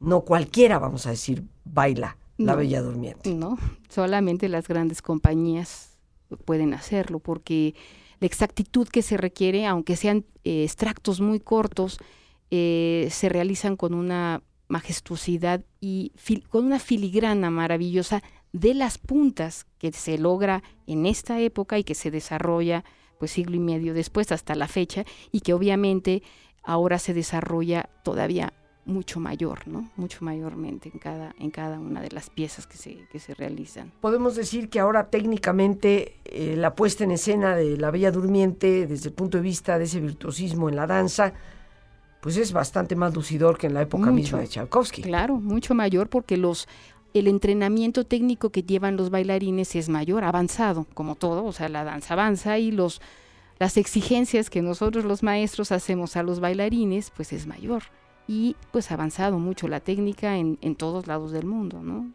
no 0.00 0.22
cualquiera, 0.22 0.78
vamos 0.78 1.06
a 1.06 1.10
decir, 1.10 1.44
baila 1.64 2.16
la 2.36 2.56
Bella 2.56 2.82
Durmiente. 2.82 3.32
No, 3.32 3.56
solamente 3.88 4.48
las 4.48 4.66
grandes 4.66 5.02
compañías 5.02 5.96
pueden 6.44 6.74
hacerlo, 6.74 7.20
porque 7.20 7.74
la 8.24 8.26
exactitud 8.26 8.88
que 8.88 9.02
se 9.02 9.18
requiere, 9.18 9.66
aunque 9.66 9.96
sean 9.96 10.24
eh, 10.44 10.64
extractos 10.64 11.20
muy 11.20 11.40
cortos, 11.40 11.98
eh, 12.50 13.08
se 13.10 13.28
realizan 13.28 13.76
con 13.76 13.92
una 13.92 14.42
majestuosidad 14.66 15.62
y 15.78 16.10
con 16.48 16.64
una 16.64 16.78
filigrana 16.78 17.50
maravillosa 17.50 18.22
de 18.54 18.72
las 18.72 18.96
puntas 18.96 19.66
que 19.76 19.92
se 19.92 20.16
logra 20.16 20.62
en 20.86 21.04
esta 21.04 21.38
época 21.38 21.78
y 21.78 21.84
que 21.84 21.94
se 21.94 22.10
desarrolla 22.10 22.82
pues 23.18 23.32
siglo 23.32 23.56
y 23.56 23.60
medio 23.60 23.92
después 23.92 24.32
hasta 24.32 24.54
la 24.54 24.68
fecha 24.68 25.04
y 25.30 25.40
que 25.40 25.52
obviamente 25.52 26.22
ahora 26.62 26.98
se 26.98 27.12
desarrolla 27.12 27.90
todavía 28.04 28.54
mucho 28.86 29.20
mayor, 29.20 29.66
¿no? 29.66 29.88
Mucho 29.96 30.18
mayormente 30.20 30.90
en 30.92 30.98
cada, 30.98 31.34
en 31.38 31.50
cada 31.50 31.78
una 31.78 32.00
de 32.00 32.10
las 32.10 32.30
piezas 32.30 32.66
que 32.66 32.76
se, 32.76 33.06
que 33.10 33.18
se 33.18 33.34
realizan. 33.34 33.92
Podemos 34.00 34.36
decir 34.36 34.68
que 34.68 34.80
ahora 34.80 35.10
técnicamente 35.10 36.16
eh, 36.24 36.54
la 36.56 36.74
puesta 36.74 37.04
en 37.04 37.12
escena 37.12 37.56
de 37.56 37.76
La 37.76 37.90
Bella 37.90 38.10
Durmiente, 38.10 38.86
desde 38.86 39.08
el 39.08 39.14
punto 39.14 39.38
de 39.38 39.42
vista 39.42 39.78
de 39.78 39.84
ese 39.84 40.00
virtuosismo 40.00 40.68
en 40.68 40.76
la 40.76 40.86
danza, 40.86 41.32
pues 42.20 42.36
es 42.36 42.52
bastante 42.52 42.96
más 42.96 43.14
lucidor 43.14 43.58
que 43.58 43.66
en 43.66 43.74
la 43.74 43.82
época 43.82 44.10
misma 44.10 44.40
de 44.40 44.48
Tchaikovsky. 44.48 45.02
Claro, 45.02 45.36
mucho 45.36 45.74
mayor 45.74 46.08
porque 46.08 46.36
los 46.36 46.68
el 47.12 47.28
entrenamiento 47.28 48.04
técnico 48.04 48.50
que 48.50 48.64
llevan 48.64 48.96
los 48.96 49.10
bailarines 49.10 49.76
es 49.76 49.88
mayor, 49.88 50.24
avanzado, 50.24 50.84
como 50.94 51.14
todo, 51.14 51.44
o 51.44 51.52
sea, 51.52 51.68
la 51.68 51.84
danza 51.84 52.14
avanza 52.14 52.58
y 52.58 52.70
los 52.70 53.00
las 53.60 53.76
exigencias 53.76 54.50
que 54.50 54.62
nosotros 54.62 55.04
los 55.04 55.22
maestros 55.22 55.70
hacemos 55.70 56.16
a 56.16 56.24
los 56.24 56.40
bailarines, 56.40 57.12
pues 57.14 57.32
es 57.32 57.46
mayor 57.46 57.84
y 58.26 58.56
pues 58.72 58.90
ha 58.90 58.94
avanzado 58.94 59.38
mucho 59.38 59.68
la 59.68 59.80
técnica 59.80 60.38
en, 60.38 60.56
todos 60.76 61.06
lados 61.06 61.32
del 61.32 61.44
mundo, 61.46 61.82
¿no? 61.82 62.10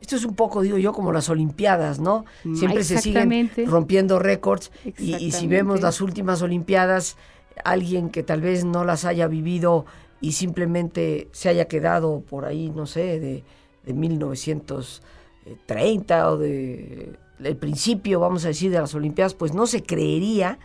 Esto 0.00 0.14
es 0.16 0.24
un 0.24 0.34
poco, 0.34 0.62
digo 0.62 0.78
yo, 0.78 0.92
como 0.92 1.12
las 1.12 1.28
Olimpiadas, 1.30 2.00
¿no? 2.00 2.24
Siempre 2.54 2.82
se 2.84 2.98
siguen 2.98 3.50
rompiendo 3.66 4.18
récords 4.18 4.70
y, 4.98 5.30
si 5.32 5.46
vemos 5.46 5.80
las 5.80 6.00
últimas 6.00 6.42
Olimpiadas, 6.42 7.16
alguien 7.64 8.10
que 8.10 8.22
tal 8.22 8.42
vez 8.42 8.64
no 8.64 8.84
las 8.84 9.04
haya 9.04 9.26
vivido 9.28 9.86
y 10.20 10.32
simplemente 10.32 11.28
se 11.32 11.48
haya 11.48 11.66
quedado 11.66 12.20
por 12.20 12.44
ahí, 12.44 12.70
no 12.70 12.86
sé, 12.86 13.18
de, 13.18 13.42
de 13.84 13.92
1930 13.92 16.30
o 16.30 16.38
de 16.38 17.16
el 17.42 17.56
principio, 17.56 18.20
vamos 18.20 18.44
a 18.44 18.48
decir, 18.48 18.70
de 18.70 18.78
las 18.78 18.94
Olimpiadas, 18.94 19.32
pues 19.34 19.54
no 19.54 19.66
se 19.66 19.82
creería 19.82 20.58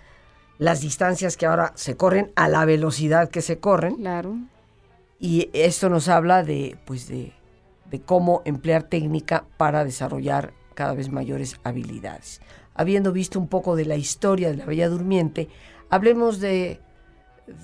las 0.57 0.81
distancias 0.81 1.37
que 1.37 1.45
ahora 1.45 1.71
se 1.75 1.95
corren 1.95 2.33
a 2.35 2.49
la 2.49 2.65
velocidad 2.65 3.29
que 3.29 3.41
se 3.41 3.59
corren. 3.59 3.95
Claro 3.95 4.35
y 5.19 5.49
esto 5.53 5.89
nos 5.89 6.07
habla 6.07 6.43
de, 6.43 6.77
pues 6.85 7.07
de, 7.07 7.33
cómo 8.05 8.41
emplear 8.45 8.83
técnica 8.83 9.45
para 9.57 9.83
desarrollar 9.83 10.53
cada 10.75 10.93
vez 10.93 11.09
mayores 11.09 11.59
habilidades. 11.63 12.41
Habiendo 12.73 13.11
visto 13.11 13.39
un 13.39 13.47
poco 13.47 13.75
de 13.75 13.85
la 13.85 13.97
historia 13.97 14.49
de 14.49 14.57
la 14.57 14.65
Bella 14.65 14.87
Durmiente, 14.87 15.49
hablemos 15.89 16.39
de, 16.39 16.79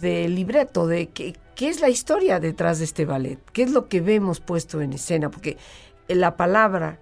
libreto, 0.02 0.88
de 0.88 1.08
qué 1.08 1.70
es 1.70 1.80
la 1.80 1.90
historia 1.90 2.40
detrás 2.40 2.80
de 2.80 2.86
este 2.86 3.06
ballet, 3.06 3.40
qué 3.54 3.64
es 3.64 3.72
lo 3.72 3.88
que 3.88 4.02
vemos 4.02 4.42
puesto 4.42 4.82
en 4.82 4.92
escena, 4.94 5.32
porque 5.32 5.58
la 6.10 6.36
palabra 6.36 7.00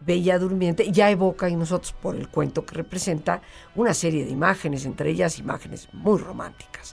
Bella 0.00 0.38
Durmiente 0.38 0.90
ya 0.90 1.10
evoca 1.10 1.48
en 1.48 1.58
nosotros, 1.58 1.92
por 1.92 2.16
el 2.16 2.28
cuento 2.28 2.64
que 2.64 2.76
representa, 2.76 3.42
una 3.74 3.92
serie 3.92 4.24
de 4.24 4.30
imágenes, 4.30 4.86
entre 4.86 5.10
ellas 5.10 5.38
imágenes 5.38 5.88
muy 5.92 6.18
románticas. 6.18 6.92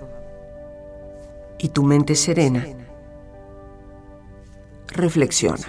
y 1.61 1.69
tu 1.69 1.83
mente 1.83 2.15
serena, 2.15 2.65
reflexiona. 4.87 5.67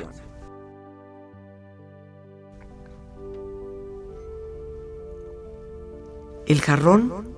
El 6.46 6.62
jarrón 6.62 7.36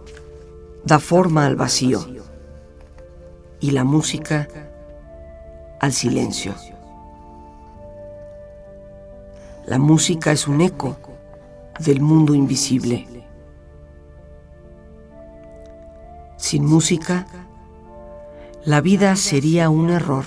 da 0.85 1.01
forma 1.01 1.47
al 1.47 1.57
vacío 1.57 2.07
y 3.59 3.73
la 3.73 3.83
música 3.83 4.49
al 5.81 5.93
silencio. 5.93 6.55
La 9.67 9.79
música 9.79 10.31
es 10.31 10.47
un 10.47 10.61
eco 10.61 10.97
del 11.81 12.01
mundo 12.01 12.35
invisible. 12.35 13.07
Sin 16.37 16.65
música, 16.67 17.27
la 18.65 18.81
vida 18.81 19.15
sería 19.17 19.69
un 19.69 19.91
error. 19.91 20.25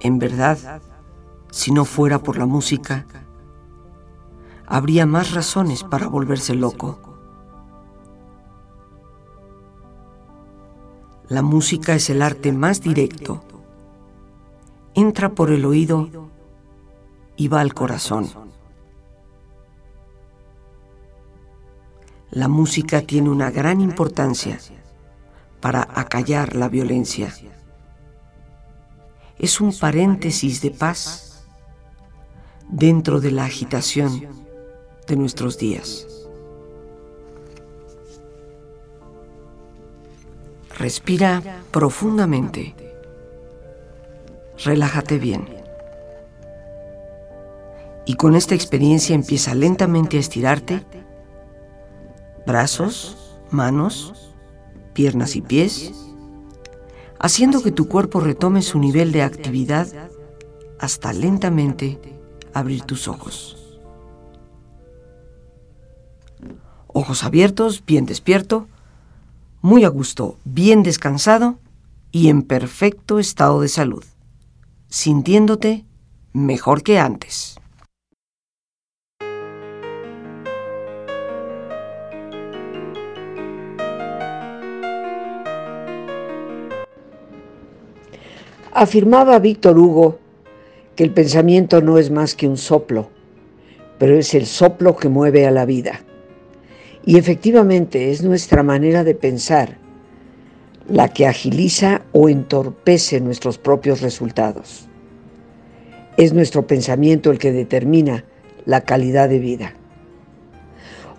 En 0.00 0.18
verdad, 0.18 0.82
si 1.50 1.70
no 1.72 1.84
fuera 1.84 2.18
por 2.18 2.36
la 2.36 2.46
música, 2.46 3.06
habría 4.66 5.06
más 5.06 5.32
razones 5.32 5.84
para 5.84 6.08
volverse 6.08 6.54
loco. 6.54 6.98
La 11.28 11.42
música 11.42 11.94
es 11.94 12.10
el 12.10 12.20
arte 12.20 12.50
más 12.50 12.80
directo. 12.80 13.44
Entra 14.94 15.28
por 15.28 15.52
el 15.52 15.64
oído 15.64 16.08
y 17.36 17.46
va 17.46 17.60
al 17.60 17.72
corazón. 17.72 18.49
La 22.30 22.46
música 22.46 23.02
tiene 23.02 23.28
una 23.28 23.50
gran 23.50 23.80
importancia 23.80 24.58
para 25.60 25.86
acallar 25.94 26.54
la 26.54 26.68
violencia. 26.68 27.34
Es 29.38 29.60
un 29.60 29.76
paréntesis 29.76 30.60
de 30.62 30.70
paz 30.70 31.44
dentro 32.68 33.20
de 33.20 33.32
la 33.32 33.44
agitación 33.44 34.28
de 35.08 35.16
nuestros 35.16 35.58
días. 35.58 36.06
Respira 40.78 41.42
profundamente. 41.72 42.74
Relájate 44.64 45.18
bien. 45.18 45.48
Y 48.06 48.14
con 48.14 48.34
esta 48.36 48.54
experiencia 48.54 49.14
empieza 49.14 49.54
lentamente 49.54 50.16
a 50.16 50.20
estirarte 50.20 50.86
brazos, 52.46 53.16
manos, 53.50 54.32
piernas 54.94 55.36
y 55.36 55.42
pies, 55.42 55.92
haciendo 57.18 57.62
que 57.62 57.72
tu 57.72 57.88
cuerpo 57.88 58.20
retome 58.20 58.62
su 58.62 58.78
nivel 58.78 59.12
de 59.12 59.22
actividad 59.22 59.86
hasta 60.78 61.12
lentamente 61.12 62.00
abrir 62.54 62.82
tus 62.82 63.08
ojos. 63.08 63.56
Ojos 66.86 67.22
abiertos, 67.22 67.84
bien 67.86 68.06
despierto, 68.06 68.66
muy 69.62 69.84
a 69.84 69.88
gusto, 69.88 70.38
bien 70.44 70.82
descansado 70.82 71.58
y 72.10 72.28
en 72.28 72.42
perfecto 72.42 73.18
estado 73.18 73.60
de 73.60 73.68
salud, 73.68 74.04
sintiéndote 74.88 75.84
mejor 76.32 76.82
que 76.82 76.98
antes. 76.98 77.59
Afirmaba 88.72 89.40
Víctor 89.40 89.76
Hugo 89.76 90.20
que 90.94 91.02
el 91.02 91.10
pensamiento 91.10 91.80
no 91.80 91.98
es 91.98 92.10
más 92.10 92.36
que 92.36 92.46
un 92.46 92.56
soplo, 92.56 93.10
pero 93.98 94.16
es 94.16 94.32
el 94.34 94.46
soplo 94.46 94.96
que 94.96 95.08
mueve 95.08 95.44
a 95.44 95.50
la 95.50 95.64
vida. 95.64 96.02
Y 97.04 97.18
efectivamente 97.18 98.12
es 98.12 98.22
nuestra 98.22 98.62
manera 98.62 99.02
de 99.02 99.16
pensar 99.16 99.78
la 100.88 101.08
que 101.08 101.26
agiliza 101.26 102.02
o 102.12 102.28
entorpece 102.28 103.20
nuestros 103.20 103.58
propios 103.58 104.02
resultados. 104.02 104.88
Es 106.16 106.32
nuestro 106.32 106.66
pensamiento 106.66 107.32
el 107.32 107.38
que 107.38 107.52
determina 107.52 108.24
la 108.66 108.82
calidad 108.82 109.28
de 109.28 109.38
vida. 109.40 109.74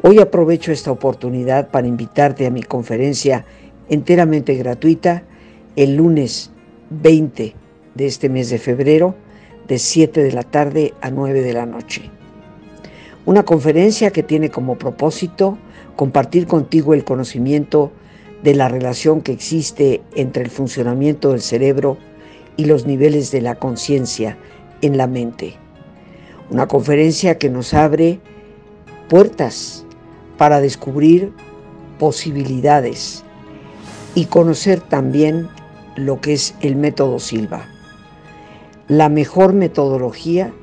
Hoy 0.04 0.20
aprovecho 0.20 0.72
esta 0.72 0.92
oportunidad 0.92 1.70
para 1.70 1.88
invitarte 1.88 2.46
a 2.46 2.52
mi 2.52 2.64
conferencia 2.64 3.46
enteramente 3.90 4.56
gratuita 4.56 5.24
el 5.76 5.96
lunes 5.96 6.51
20 6.91 7.56
de 7.95 8.06
este 8.06 8.30
mes 8.30 8.49
de 8.49 8.60
febrero 8.60 9.15
de 9.67 9.80
7 9.80 10.21
de 10.23 10.32
la 10.32 10.43
tarde 10.43 10.93
a 11.01 11.10
9 11.10 11.41
de 11.41 11.54
la 11.54 11.65
noche. 11.65 12.10
Una 13.25 13.43
conferencia 13.43 14.12
que 14.12 14.23
tiene 14.23 14.49
como 14.49 14.77
propósito 14.77 15.58
compartir 15.95 16.47
contigo 16.47 16.93
el 16.93 17.04
conocimiento 17.04 17.91
de 18.43 18.56
la 18.56 18.67
relación 18.67 19.21
que 19.21 19.32
existe 19.32 20.01
entre 20.15 20.43
el 20.43 20.49
funcionamiento 20.49 21.32
del 21.32 21.41
cerebro 21.41 21.97
y 22.58 22.65
los 22.65 22.86
niveles 22.86 23.32
de 23.32 23.41
la 23.41 23.56
conciencia 23.56 24.38
en 24.82 24.97
la 24.97 25.08
mente. 25.08 25.56
Una 26.49 26.67
conferencia 26.67 27.38
que 27.38 27.49
nos 27.49 27.73
abre 27.73 28.19
puertas 29.08 29.86
para 30.38 30.60
descubrir 30.60 31.32
posibilidades 31.99 33.23
y 34.15 34.25
conocer 34.25 34.82
también 34.82 35.47
lo 35.95 36.21
que 36.21 36.34
es 36.34 36.56
el 36.62 36.75
método 36.75 37.19
Silva, 37.19 37.65
la 38.88 39.10
mejor 39.10 39.54
metodología 39.54 40.54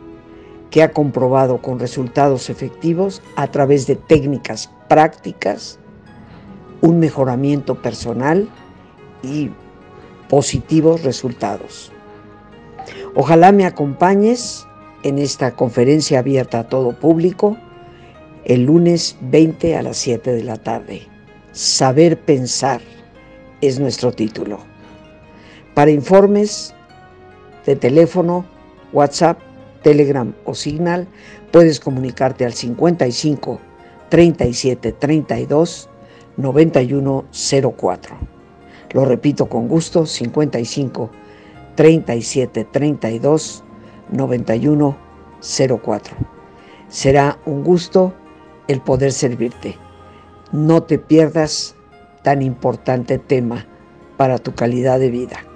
que 0.71 0.83
ha 0.83 0.93
comprobado 0.93 1.63
con 1.63 1.79
resultados 1.79 2.51
efectivos 2.51 3.23
a 3.37 3.47
través 3.51 3.87
de 3.87 3.97
técnicas 3.97 4.71
prácticas, 4.89 5.79
un 6.81 6.99
mejoramiento 6.99 7.81
personal 7.81 8.49
y 9.23 9.51
positivos 10.29 11.03
resultados. 11.03 11.91
Ojalá 13.15 13.53
me 13.53 13.65
acompañes 13.65 14.67
en 15.03 15.19
esta 15.19 15.53
conferencia 15.53 16.19
abierta 16.19 16.61
a 16.61 16.69
todo 16.69 16.93
público 16.93 17.57
el 18.45 18.65
lunes 18.65 19.17
20 19.21 19.77
a 19.77 19.83
las 19.83 19.97
7 19.99 20.33
de 20.33 20.45
la 20.45 20.57
tarde. 20.57 21.03
Saber 21.53 22.21
pensar 22.21 22.81
es 23.61 23.79
nuestro 23.79 24.13
título. 24.13 24.61
Para 25.79 25.93
informes 25.93 26.75
de 27.65 27.77
teléfono, 27.77 28.45
WhatsApp, 28.93 29.39
Telegram 29.85 30.35
o 30.45 30.53
Signal, 30.53 31.07
puedes 31.53 31.79
comunicarte 31.79 32.45
al 32.45 32.53
55 32.53 33.61
37 34.09 34.91
32 34.91 35.89
91 36.37 37.27
04. 37.77 38.17
Lo 38.91 39.05
repito 39.05 39.49
con 39.49 39.69
gusto, 39.69 40.05
55 40.05 41.11
37 41.77 42.65
32 42.65 43.63
91 44.11 44.99
04. 45.81 46.17
Será 46.89 47.39
un 47.47 47.63
gusto 47.63 48.15
el 48.67 48.81
poder 48.81 49.13
servirte. 49.13 49.77
No 50.51 50.83
te 50.83 50.99
pierdas 50.99 51.77
tan 52.25 52.43
importante 52.43 53.19
tema 53.19 53.65
para 54.17 54.39
tu 54.39 54.57
calidad 54.57 54.99
de 54.99 55.11
vida. 55.11 55.48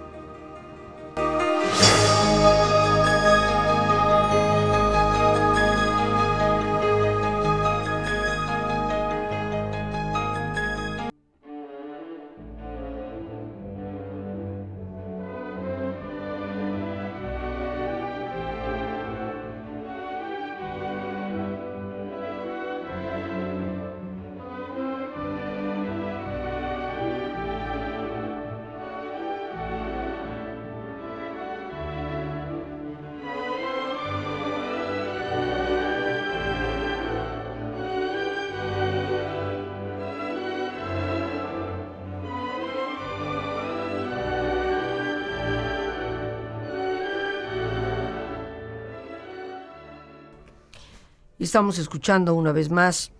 Estamos 51.42 51.80
escuchando 51.80 52.34
una 52.34 52.52
vez 52.52 52.70
más 52.70 53.10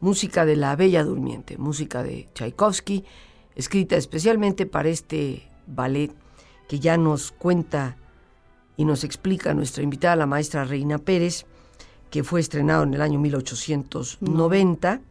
música 0.00 0.46
de 0.46 0.56
La 0.56 0.74
Bella 0.74 1.04
Durmiente, 1.04 1.58
música 1.58 2.02
de 2.02 2.26
Tchaikovsky, 2.32 3.04
escrita 3.56 3.96
especialmente 3.96 4.64
para 4.64 4.88
este 4.88 5.46
ballet 5.66 6.10
que 6.66 6.80
ya 6.80 6.96
nos 6.96 7.30
cuenta 7.30 7.98
y 8.78 8.86
nos 8.86 9.04
explica 9.04 9.52
nuestra 9.52 9.82
invitada, 9.82 10.16
la 10.16 10.24
maestra 10.24 10.64
Reina 10.64 10.96
Pérez, 10.96 11.44
que 12.10 12.24
fue 12.24 12.40
estrenado 12.40 12.84
en 12.84 12.94
el 12.94 13.02
año 13.02 13.18
1890 13.18 15.02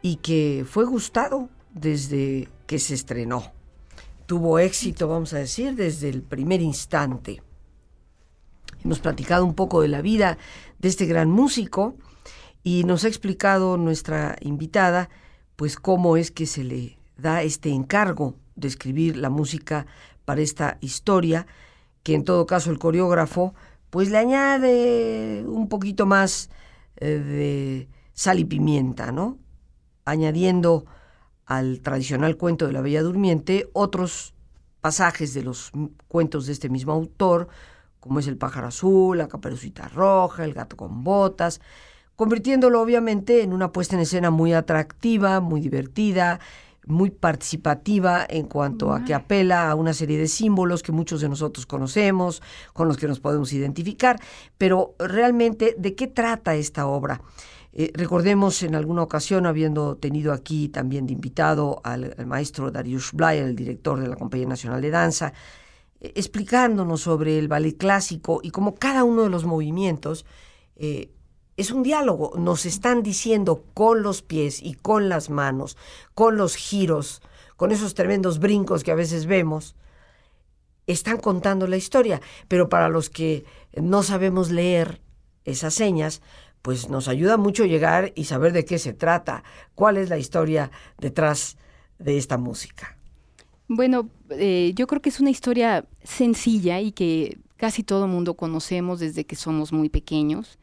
y 0.00 0.16
que 0.16 0.64
fue 0.66 0.86
gustado 0.86 1.50
desde 1.74 2.48
que 2.66 2.78
se 2.78 2.94
estrenó. 2.94 3.52
Tuvo 4.24 4.58
éxito, 4.58 5.06
vamos 5.06 5.34
a 5.34 5.38
decir, 5.38 5.74
desde 5.74 6.08
el 6.08 6.22
primer 6.22 6.62
instante. 6.62 7.42
Hemos 8.84 8.98
platicado 8.98 9.46
un 9.46 9.54
poco 9.54 9.80
de 9.80 9.88
la 9.88 10.02
vida 10.02 10.36
de 10.84 10.90
este 10.90 11.06
gran 11.06 11.30
músico 11.30 11.96
y 12.62 12.84
nos 12.84 13.04
ha 13.04 13.08
explicado 13.08 13.78
nuestra 13.78 14.36
invitada 14.42 15.08
pues 15.56 15.76
cómo 15.76 16.18
es 16.18 16.30
que 16.30 16.44
se 16.44 16.62
le 16.62 16.98
da 17.16 17.42
este 17.42 17.70
encargo 17.70 18.34
de 18.54 18.68
escribir 18.68 19.16
la 19.16 19.30
música 19.30 19.86
para 20.26 20.42
esta 20.42 20.76
historia, 20.82 21.46
que 22.02 22.14
en 22.14 22.22
todo 22.22 22.44
caso 22.44 22.70
el 22.70 22.78
coreógrafo 22.78 23.54
pues 23.88 24.10
le 24.10 24.18
añade 24.18 25.42
un 25.46 25.70
poquito 25.70 26.04
más 26.04 26.50
eh, 26.98 27.06
de 27.06 27.88
sal 28.12 28.38
y 28.38 28.44
pimienta, 28.44 29.10
¿no? 29.10 29.38
Añadiendo 30.04 30.84
al 31.46 31.80
tradicional 31.80 32.36
cuento 32.36 32.66
de 32.66 32.74
la 32.74 32.82
Bella 32.82 33.02
Durmiente 33.02 33.70
otros 33.72 34.34
pasajes 34.82 35.32
de 35.32 35.44
los 35.44 35.72
cuentos 36.08 36.44
de 36.44 36.52
este 36.52 36.68
mismo 36.68 36.92
autor, 36.92 37.48
como 38.04 38.20
es 38.20 38.26
el 38.26 38.36
pájaro 38.36 38.66
azul, 38.66 39.16
la 39.16 39.28
caperucita 39.28 39.88
roja, 39.88 40.44
el 40.44 40.52
gato 40.52 40.76
con 40.76 41.02
botas, 41.04 41.62
convirtiéndolo 42.16 42.82
obviamente 42.82 43.42
en 43.42 43.54
una 43.54 43.72
puesta 43.72 43.96
en 43.96 44.02
escena 44.02 44.30
muy 44.30 44.52
atractiva, 44.52 45.40
muy 45.40 45.62
divertida, 45.62 46.38
muy 46.84 47.08
participativa 47.08 48.26
en 48.28 48.44
cuanto 48.44 48.92
a 48.92 49.06
que 49.06 49.14
apela 49.14 49.70
a 49.70 49.74
una 49.74 49.94
serie 49.94 50.18
de 50.18 50.28
símbolos 50.28 50.82
que 50.82 50.92
muchos 50.92 51.22
de 51.22 51.30
nosotros 51.30 51.64
conocemos, 51.64 52.42
con 52.74 52.88
los 52.88 52.98
que 52.98 53.08
nos 53.08 53.20
podemos 53.20 53.54
identificar, 53.54 54.20
pero 54.58 54.94
realmente, 54.98 55.74
¿de 55.78 55.94
qué 55.94 56.06
trata 56.06 56.56
esta 56.56 56.86
obra? 56.86 57.22
Eh, 57.72 57.90
recordemos 57.94 58.62
en 58.64 58.74
alguna 58.74 59.02
ocasión, 59.02 59.46
habiendo 59.46 59.96
tenido 59.96 60.34
aquí 60.34 60.68
también 60.68 61.06
de 61.06 61.14
invitado 61.14 61.80
al, 61.84 62.14
al 62.18 62.26
maestro 62.26 62.70
Darius 62.70 63.12
Blay, 63.14 63.38
el 63.38 63.56
director 63.56 63.98
de 63.98 64.08
la 64.08 64.16
Compañía 64.16 64.46
Nacional 64.46 64.82
de 64.82 64.90
Danza, 64.90 65.32
explicándonos 66.14 67.02
sobre 67.02 67.38
el 67.38 67.48
ballet 67.48 67.76
clásico 67.76 68.40
y 68.42 68.50
cómo 68.50 68.74
cada 68.74 69.04
uno 69.04 69.22
de 69.22 69.30
los 69.30 69.44
movimientos 69.44 70.26
eh, 70.76 71.10
es 71.56 71.70
un 71.70 71.82
diálogo. 71.82 72.32
Nos 72.36 72.66
están 72.66 73.02
diciendo 73.02 73.64
con 73.74 74.02
los 74.02 74.22
pies 74.22 74.62
y 74.62 74.74
con 74.74 75.08
las 75.08 75.30
manos, 75.30 75.76
con 76.14 76.36
los 76.36 76.56
giros, 76.56 77.22
con 77.56 77.72
esos 77.72 77.94
tremendos 77.94 78.38
brincos 78.38 78.82
que 78.84 78.90
a 78.90 78.96
veces 78.96 79.26
vemos, 79.26 79.76
están 80.86 81.18
contando 81.18 81.66
la 81.66 81.76
historia. 81.76 82.20
Pero 82.48 82.68
para 82.68 82.88
los 82.88 83.10
que 83.10 83.44
no 83.74 84.02
sabemos 84.02 84.50
leer 84.50 85.00
esas 85.44 85.74
señas, 85.74 86.22
pues 86.62 86.88
nos 86.88 87.08
ayuda 87.08 87.36
mucho 87.36 87.66
llegar 87.66 88.12
y 88.14 88.24
saber 88.24 88.52
de 88.52 88.64
qué 88.64 88.78
se 88.78 88.94
trata, 88.94 89.44
cuál 89.74 89.98
es 89.98 90.08
la 90.08 90.18
historia 90.18 90.70
detrás 90.98 91.58
de 91.98 92.16
esta 92.16 92.38
música. 92.38 92.93
Bueno, 93.68 94.08
eh, 94.30 94.72
yo 94.74 94.86
creo 94.86 95.00
que 95.00 95.08
es 95.08 95.20
una 95.20 95.30
historia 95.30 95.86
sencilla 96.02 96.80
y 96.80 96.92
que 96.92 97.38
casi 97.56 97.82
todo 97.82 98.06
mundo 98.06 98.34
conocemos 98.34 99.00
desde 99.00 99.24
que 99.24 99.36
somos 99.36 99.72
muy 99.72 99.88
pequeños. 99.88 100.58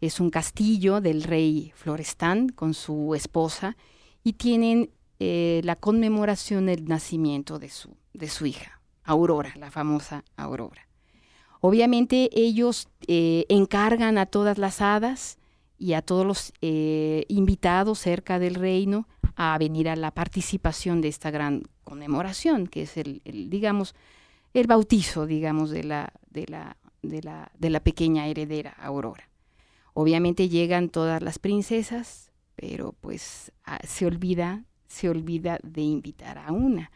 Es 0.00 0.20
un 0.20 0.30
castillo 0.30 1.00
del 1.00 1.22
rey 1.22 1.72
Florestán 1.74 2.48
con 2.48 2.74
su 2.74 3.14
esposa 3.14 3.76
y 4.24 4.34
tienen 4.34 4.90
eh, 5.18 5.60
la 5.64 5.76
conmemoración 5.76 6.66
del 6.66 6.86
nacimiento 6.86 7.58
de 7.58 7.68
su, 7.68 7.96
de 8.12 8.28
su 8.28 8.46
hija. 8.46 8.80
Aurora, 9.04 9.52
la 9.56 9.70
famosa 9.70 10.24
Aurora. 10.36 10.86
Obviamente 11.60 12.28
ellos 12.32 12.88
eh, 13.06 13.46
encargan 13.48 14.18
a 14.18 14.26
todas 14.26 14.58
las 14.58 14.80
hadas 14.80 15.38
y 15.78 15.92
a 15.94 16.02
todos 16.02 16.26
los 16.26 16.52
eh, 16.60 17.24
invitados 17.28 17.98
cerca 18.00 18.38
del 18.38 18.56
reino 18.56 19.08
a 19.36 19.56
venir 19.58 19.88
a 19.88 19.96
la 19.96 20.10
participación 20.10 21.00
de 21.00 21.08
esta 21.08 21.30
gran 21.30 21.64
conmemoración, 21.84 22.66
que 22.66 22.82
es 22.82 22.96
el, 22.96 23.22
digamos, 23.24 23.94
el 24.54 24.66
bautizo, 24.66 25.26
digamos, 25.26 25.70
de 25.70 25.84
la, 25.84 26.12
de 26.30 26.46
la, 26.46 26.76
de 27.02 27.22
la, 27.22 27.50
de 27.58 27.70
la 27.70 27.80
pequeña 27.80 28.26
heredera 28.26 28.70
Aurora. 28.70 29.28
Obviamente 29.94 30.48
llegan 30.48 30.88
todas 30.88 31.22
las 31.22 31.38
princesas, 31.38 32.32
pero 32.56 32.94
pues 33.00 33.52
ah, 33.64 33.80
se 33.86 34.06
olvida, 34.06 34.64
se 34.86 35.08
olvida 35.08 35.58
de 35.62 35.82
invitar 35.82 36.38
a 36.38 36.52
una, 36.52 36.90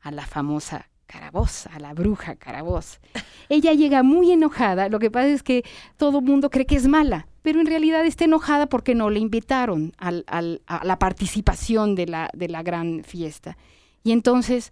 a 0.00 0.10
la 0.10 0.26
famosa 0.26 0.88
Caraboz, 1.08 1.66
a 1.68 1.80
la 1.80 1.94
bruja 1.94 2.36
Caraboz. 2.36 3.00
Ella 3.48 3.72
llega 3.72 4.02
muy 4.02 4.30
enojada, 4.30 4.90
lo 4.90 4.98
que 4.98 5.10
pasa 5.10 5.28
es 5.28 5.42
que 5.42 5.64
todo 5.96 6.20
mundo 6.20 6.50
cree 6.50 6.66
que 6.66 6.76
es 6.76 6.86
mala, 6.86 7.26
pero 7.42 7.60
en 7.60 7.66
realidad 7.66 8.04
está 8.04 8.26
enojada 8.26 8.68
porque 8.68 8.94
no 8.94 9.08
le 9.08 9.18
invitaron 9.18 9.94
a 9.96 10.12
la 10.12 10.98
participación 10.98 11.94
de 11.94 12.06
la, 12.06 12.62
gran 12.62 13.02
fiesta. 13.04 13.56
Y 14.04 14.12
entonces, 14.12 14.70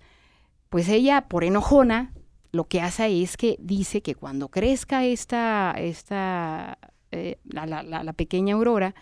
pues 0.68 0.88
ella, 0.88 1.26
por 1.26 1.42
enojona, 1.42 2.12
lo 2.52 2.68
que 2.68 2.82
hace 2.82 3.22
es 3.22 3.38
que 3.38 3.56
dice 3.58 4.02
que 4.02 4.14
cuando 4.14 4.48
crezca 4.48 5.06
esta, 5.06 5.74
esta 5.78 6.78
eh, 7.12 7.38
la, 7.44 8.12
pequeña 8.12 8.56
aurora, 8.56 8.94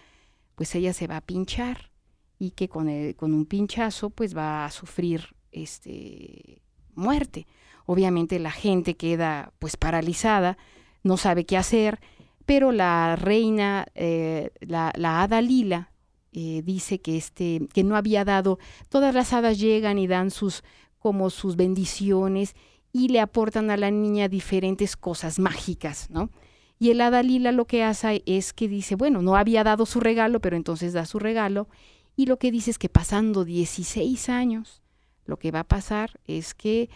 pues 0.54 0.72
ella 0.76 0.92
se 0.92 1.08
va 1.08 1.16
a 1.16 1.20
pinchar 1.20 1.90
y 2.38 2.52
que 2.52 2.68
con, 2.68 2.88
con 3.14 3.34
un 3.34 3.44
pinchazo 3.44 4.10
pues 4.10 4.36
va 4.36 4.66
a 4.66 4.70
sufrir 4.70 5.34
este, 5.50 6.63
muerte. 6.96 7.46
Obviamente 7.86 8.38
la 8.38 8.50
gente 8.50 8.96
queda 8.96 9.52
pues 9.58 9.76
paralizada, 9.76 10.56
no 11.02 11.16
sabe 11.16 11.44
qué 11.44 11.56
hacer, 11.56 12.00
pero 12.46 12.72
la 12.72 13.16
reina, 13.16 13.86
eh, 13.94 14.50
la, 14.60 14.92
la, 14.96 15.22
hada 15.22 15.40
lila, 15.40 15.90
eh, 16.32 16.62
dice 16.64 17.00
que, 17.00 17.16
este, 17.16 17.68
que 17.72 17.84
no 17.84 17.96
había 17.96 18.24
dado, 18.24 18.58
todas 18.88 19.14
las 19.14 19.32
hadas 19.32 19.58
llegan 19.58 19.98
y 19.98 20.06
dan 20.06 20.30
sus, 20.30 20.62
como 20.98 21.30
sus 21.30 21.56
bendiciones 21.56 22.54
y 22.92 23.08
le 23.08 23.20
aportan 23.20 23.70
a 23.70 23.76
la 23.76 23.90
niña 23.90 24.28
diferentes 24.28 24.96
cosas 24.96 25.38
mágicas, 25.38 26.08
¿no? 26.10 26.30
Y 26.78 26.90
el 26.90 27.00
hada 27.00 27.22
lila 27.22 27.52
lo 27.52 27.66
que 27.66 27.82
hace 27.82 28.22
es 28.26 28.52
que 28.52 28.68
dice, 28.68 28.94
bueno, 28.94 29.22
no 29.22 29.36
había 29.36 29.64
dado 29.64 29.86
su 29.86 30.00
regalo, 30.00 30.40
pero 30.40 30.56
entonces 30.56 30.92
da 30.92 31.06
su 31.06 31.18
regalo. 31.18 31.68
Y 32.16 32.26
lo 32.26 32.38
que 32.38 32.50
dice 32.50 32.70
es 32.70 32.78
que 32.78 32.88
pasando 32.88 33.44
16 33.44 34.28
años, 34.28 34.82
lo 35.26 35.38
que 35.38 35.50
va 35.50 35.60
a 35.60 35.64
pasar 35.64 36.20
es 36.26 36.54
que 36.54 36.90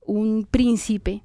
un 0.00 0.46
príncipe 0.50 1.22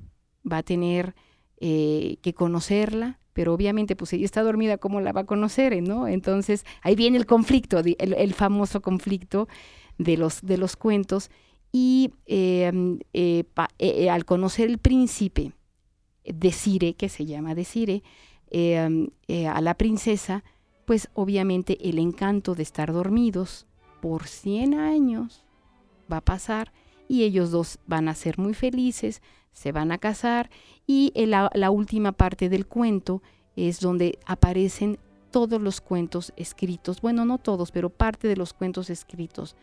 va 0.49 0.57
a 0.57 0.63
tener 0.63 1.15
eh, 1.57 2.17
que 2.21 2.33
conocerla, 2.33 3.19
pero 3.33 3.53
obviamente 3.53 3.95
pues 3.95 4.13
ella 4.13 4.25
está 4.25 4.43
dormida, 4.43 4.77
¿cómo 4.77 5.01
la 5.01 5.11
va 5.11 5.21
a 5.21 5.25
conocer? 5.25 5.81
¿no? 5.81 6.07
Entonces 6.07 6.65
ahí 6.81 6.95
viene 6.95 7.17
el 7.17 7.25
conflicto, 7.25 7.79
el, 7.79 8.33
famoso 8.33 8.81
conflicto 8.81 9.47
de 9.97 10.17
los, 10.17 10.41
de 10.41 10.57
los 10.57 10.75
cuentos. 10.75 11.31
Y 11.71 12.11
em, 12.25 12.99
eh, 13.13 13.43
eh, 13.79 14.09
al 14.09 14.23
conocer 14.23 14.69
el 14.69 14.77
príncipe, 14.77 15.51
Desire, 16.23 16.93
que 16.93 17.09
se 17.09 17.25
llama 17.25 17.53
Desire, 17.53 18.01
em, 18.49 19.09
a 19.49 19.59
la 19.61 19.73
princesa, 19.73 20.43
pues 20.85 21.09
obviamente 21.13 21.89
el 21.89 21.99
encanto 21.99 22.55
de 22.55 22.63
estar 22.63 22.93
dormidos 22.93 23.67
por 24.01 24.27
100 24.27 24.75
años 24.75 25.44
va 26.11 26.17
a 26.17 26.21
pasar 26.21 26.71
y 27.07 27.23
ellos 27.23 27.51
dos 27.51 27.79
van 27.85 28.07
a 28.07 28.15
ser 28.15 28.37
muy 28.37 28.53
felices, 28.53 29.21
se 29.51 29.71
van 29.71 29.91
a 29.91 29.97
casar 29.97 30.49
y 30.85 31.13
la, 31.25 31.49
la 31.53 31.71
última 31.71 32.11
parte 32.11 32.49
del 32.49 32.67
cuento 32.67 33.21
es 33.55 33.79
donde 33.79 34.19
aparecen 34.25 34.99
todos 35.31 35.61
los 35.61 35.81
cuentos 35.81 36.33
escritos, 36.37 37.01
bueno, 37.01 37.25
no 37.25 37.37
todos, 37.37 37.71
pero 37.71 37.89
parte 37.89 38.27
de 38.27 38.37
los 38.37 38.53
cuentos 38.53 38.89
escritos 38.89 39.55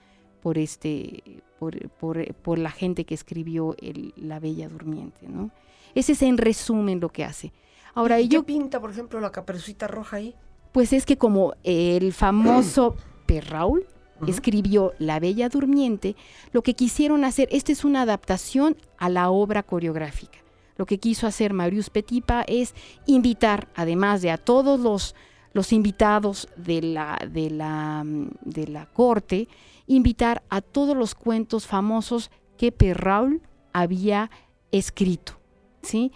por 0.42 0.59
este 0.59 1.42
por, 1.59 1.88
por, 1.90 2.35
por 2.35 2.59
la 2.59 2.70
gente 2.70 3.05
que 3.05 3.14
escribió 3.14 3.76
el, 3.81 4.12
La 4.16 4.40
Bella 4.40 4.68
Durmiente, 4.68 5.28
¿no? 5.28 5.50
Ese 5.94 6.12
es 6.12 6.22
en 6.22 6.37
resumen 6.37 7.00
lo 7.00 7.09
que 7.11 7.24
hace. 7.24 7.52
Ahora, 7.94 8.20
¿Y 8.20 8.28
qué 8.28 8.42
pinta, 8.42 8.81
por 8.81 8.90
ejemplo, 8.90 9.20
la 9.20 9.31
caperucita 9.31 9.87
roja 9.87 10.16
ahí? 10.16 10.35
Pues 10.72 10.92
es 10.92 11.07
que 11.07 11.16
como 11.16 11.55
el 11.62 12.12
famoso 12.12 12.96
Perraul 13.26 13.87
escribió 14.31 14.93
La 14.99 15.19
Bella 15.21 15.49
Durmiente, 15.49 16.17
lo 16.53 16.63
que 16.63 16.75
quisieron 16.75 17.25
hacer, 17.25 17.49
esta 17.51 17.73
es 17.73 17.85
una 17.85 18.03
adaptación 18.03 18.77
a 18.99 19.09
la 19.09 19.31
obra 19.31 19.63
coreográfica. 19.63 20.39
Lo 20.77 20.87
que 20.87 20.99
quiso 20.99 21.27
hacer 21.27 21.53
Marius 21.53 21.91
Petipa 21.91 22.43
es 22.47 22.75
invitar, 23.07 23.69
además 23.75 24.23
de 24.23 24.31
a 24.31 24.39
todos 24.39 24.81
los, 24.81 25.15
los 25.53 25.73
invitados 25.73 26.49
de 26.57 26.83
la, 26.83 27.19
de, 27.31 27.51
la, 27.51 28.03
de 28.05 28.67
la 28.69 28.87
corte, 28.87 29.49
invitar 29.87 30.43
a 30.49 30.61
todos 30.61 30.97
los 30.97 31.15
cuentos 31.15 31.67
famosos 31.67 32.31
que 32.57 32.73
Perraul 32.73 33.43
había 33.73 34.31
escrito. 34.71 35.39
¿sí? 35.83 36.13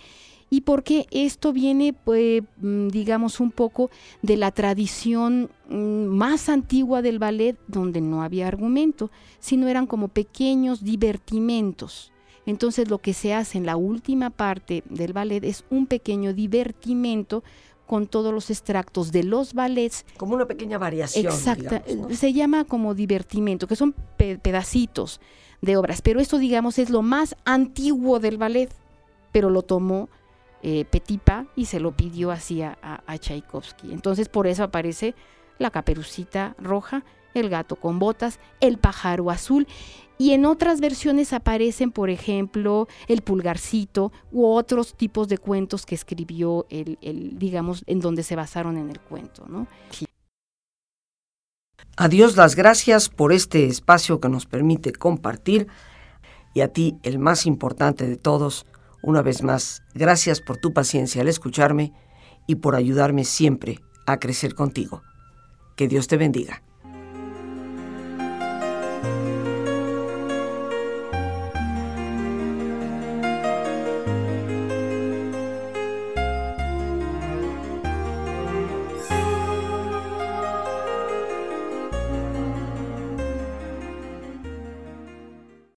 Y 0.48 0.61
porque 0.61 1.06
esto 1.11 1.52
viene, 1.52 1.92
pues, 1.92 2.42
mm, 2.59 2.88
digamos, 2.88 3.40
un 3.40 3.50
poco 3.50 3.90
de 4.22 4.37
la 4.37 4.52
tradición 4.52 5.50
mm, 5.68 6.06
más 6.06 6.48
antigua 6.48 7.02
del 7.02 7.18
ballet, 7.18 7.56
donde 7.66 8.00
no 8.00 8.22
había 8.22 8.46
argumento, 8.46 9.11
sino 9.40 9.66
eran 9.68 9.87
como 9.87 10.09
pequeños 10.09 10.85
divertimentos. 10.85 12.12
Entonces 12.46 12.88
lo 12.88 12.98
que 12.98 13.12
se 13.12 13.35
hace 13.35 13.59
en 13.59 13.66
la 13.66 13.76
última 13.76 14.30
parte 14.30 14.85
del 14.88 15.12
ballet 15.12 15.42
es 15.42 15.64
un 15.68 15.88
pequeño 15.88 16.32
divertimento 16.32 17.42
con 17.87 18.06
todos 18.06 18.32
los 18.32 18.50
extractos 18.50 19.11
de 19.11 19.24
los 19.24 19.52
ballets. 19.52 20.06
Como 20.16 20.37
una 20.37 20.46
pequeña 20.46 20.78
variación. 20.78 21.26
Exacto, 21.26 21.80
se 22.12 22.32
llama 22.32 22.64
como 22.64 22.94
divertimento, 22.94 23.66
que 23.66 23.74
son 23.74 23.94
pedacitos 24.16 25.20
de 25.61 25.76
obras, 25.76 26.02
pero 26.02 26.20
esto 26.20 26.38
digamos 26.38 26.78
es 26.78 26.90
lo 26.90 27.02
más 27.02 27.35
antiguo 27.44 28.20
del 28.20 28.38
ballet 28.38 28.70
pero 29.37 29.50
lo 29.50 29.61
tomó 29.61 30.09
eh, 30.62 30.85
Petipa 30.85 31.47
y 31.55 31.66
se 31.66 31.81
lo 31.81 31.92
pidió 31.92 32.31
así 32.31 32.62
a, 32.62 32.79
a, 32.83 33.19
Tchaikovsky. 33.19 33.92
Entonces 33.92 34.29
por 34.29 34.47
eso 34.47 34.64
aparece 34.64 35.14
la 35.59 35.71
caperucita 35.71 36.55
roja, 36.59 37.05
el 37.35 37.49
gato 37.49 37.77
con 37.77 37.99
botas, 37.99 38.40
el 38.61 38.79
pájaro 38.79 39.31
azul 39.31 39.66
y 40.19 40.33
en 40.33 40.47
otras 40.47 40.81
versiones 40.81 41.33
aparecen, 41.33 41.92
por 41.92 42.09
ejemplo, 42.09 42.88
el 43.07 43.21
pulgarcito 43.21 44.12
u 44.33 44.47
otros 44.47 44.95
tipos 44.95 45.29
de 45.29 45.37
cuentos 45.37 45.85
que 45.85 45.95
escribió 45.95 46.66
el, 46.71 46.99
el 47.03 47.38
digamos, 47.38 47.85
en 47.87 48.01
donde 48.01 48.23
se 48.23 48.37
basaron 48.37 48.79
en 48.79 48.88
el 48.88 49.01
cuento, 49.01 49.45
¿no? 49.47 49.66
Las 52.37 52.57
gracias 52.57 53.09
por 53.09 53.33
este 53.33 53.66
espacio 53.66 54.21
que 54.21 54.29
nos 54.29 54.47
permite 54.47 54.92
compartir 54.92 55.69
y 56.55 56.62
a 56.62 56.69
ti, 56.69 56.97
el 57.03 57.19
más 57.19 57.45
importante 57.45 58.07
de 58.07 58.16
todos, 58.16 58.64
una 59.07 59.23
vez 59.23 59.45
más, 59.45 59.85
gracias 59.95 60.40
por 60.40 60.57
tu 60.57 60.73
paciencia 60.73 61.23
al 61.23 61.29
escucharme 61.29 61.92
y 62.49 62.57
por 62.57 62.75
ayudarme 62.75 63.23
siempre 63.23 63.79
a 64.05 64.19
crecer 64.19 64.57
contigo. 64.57 65.05
Que 65.77 65.87
Dios 65.87 66.09
te 66.09 66.16
bendiga. 66.16 66.64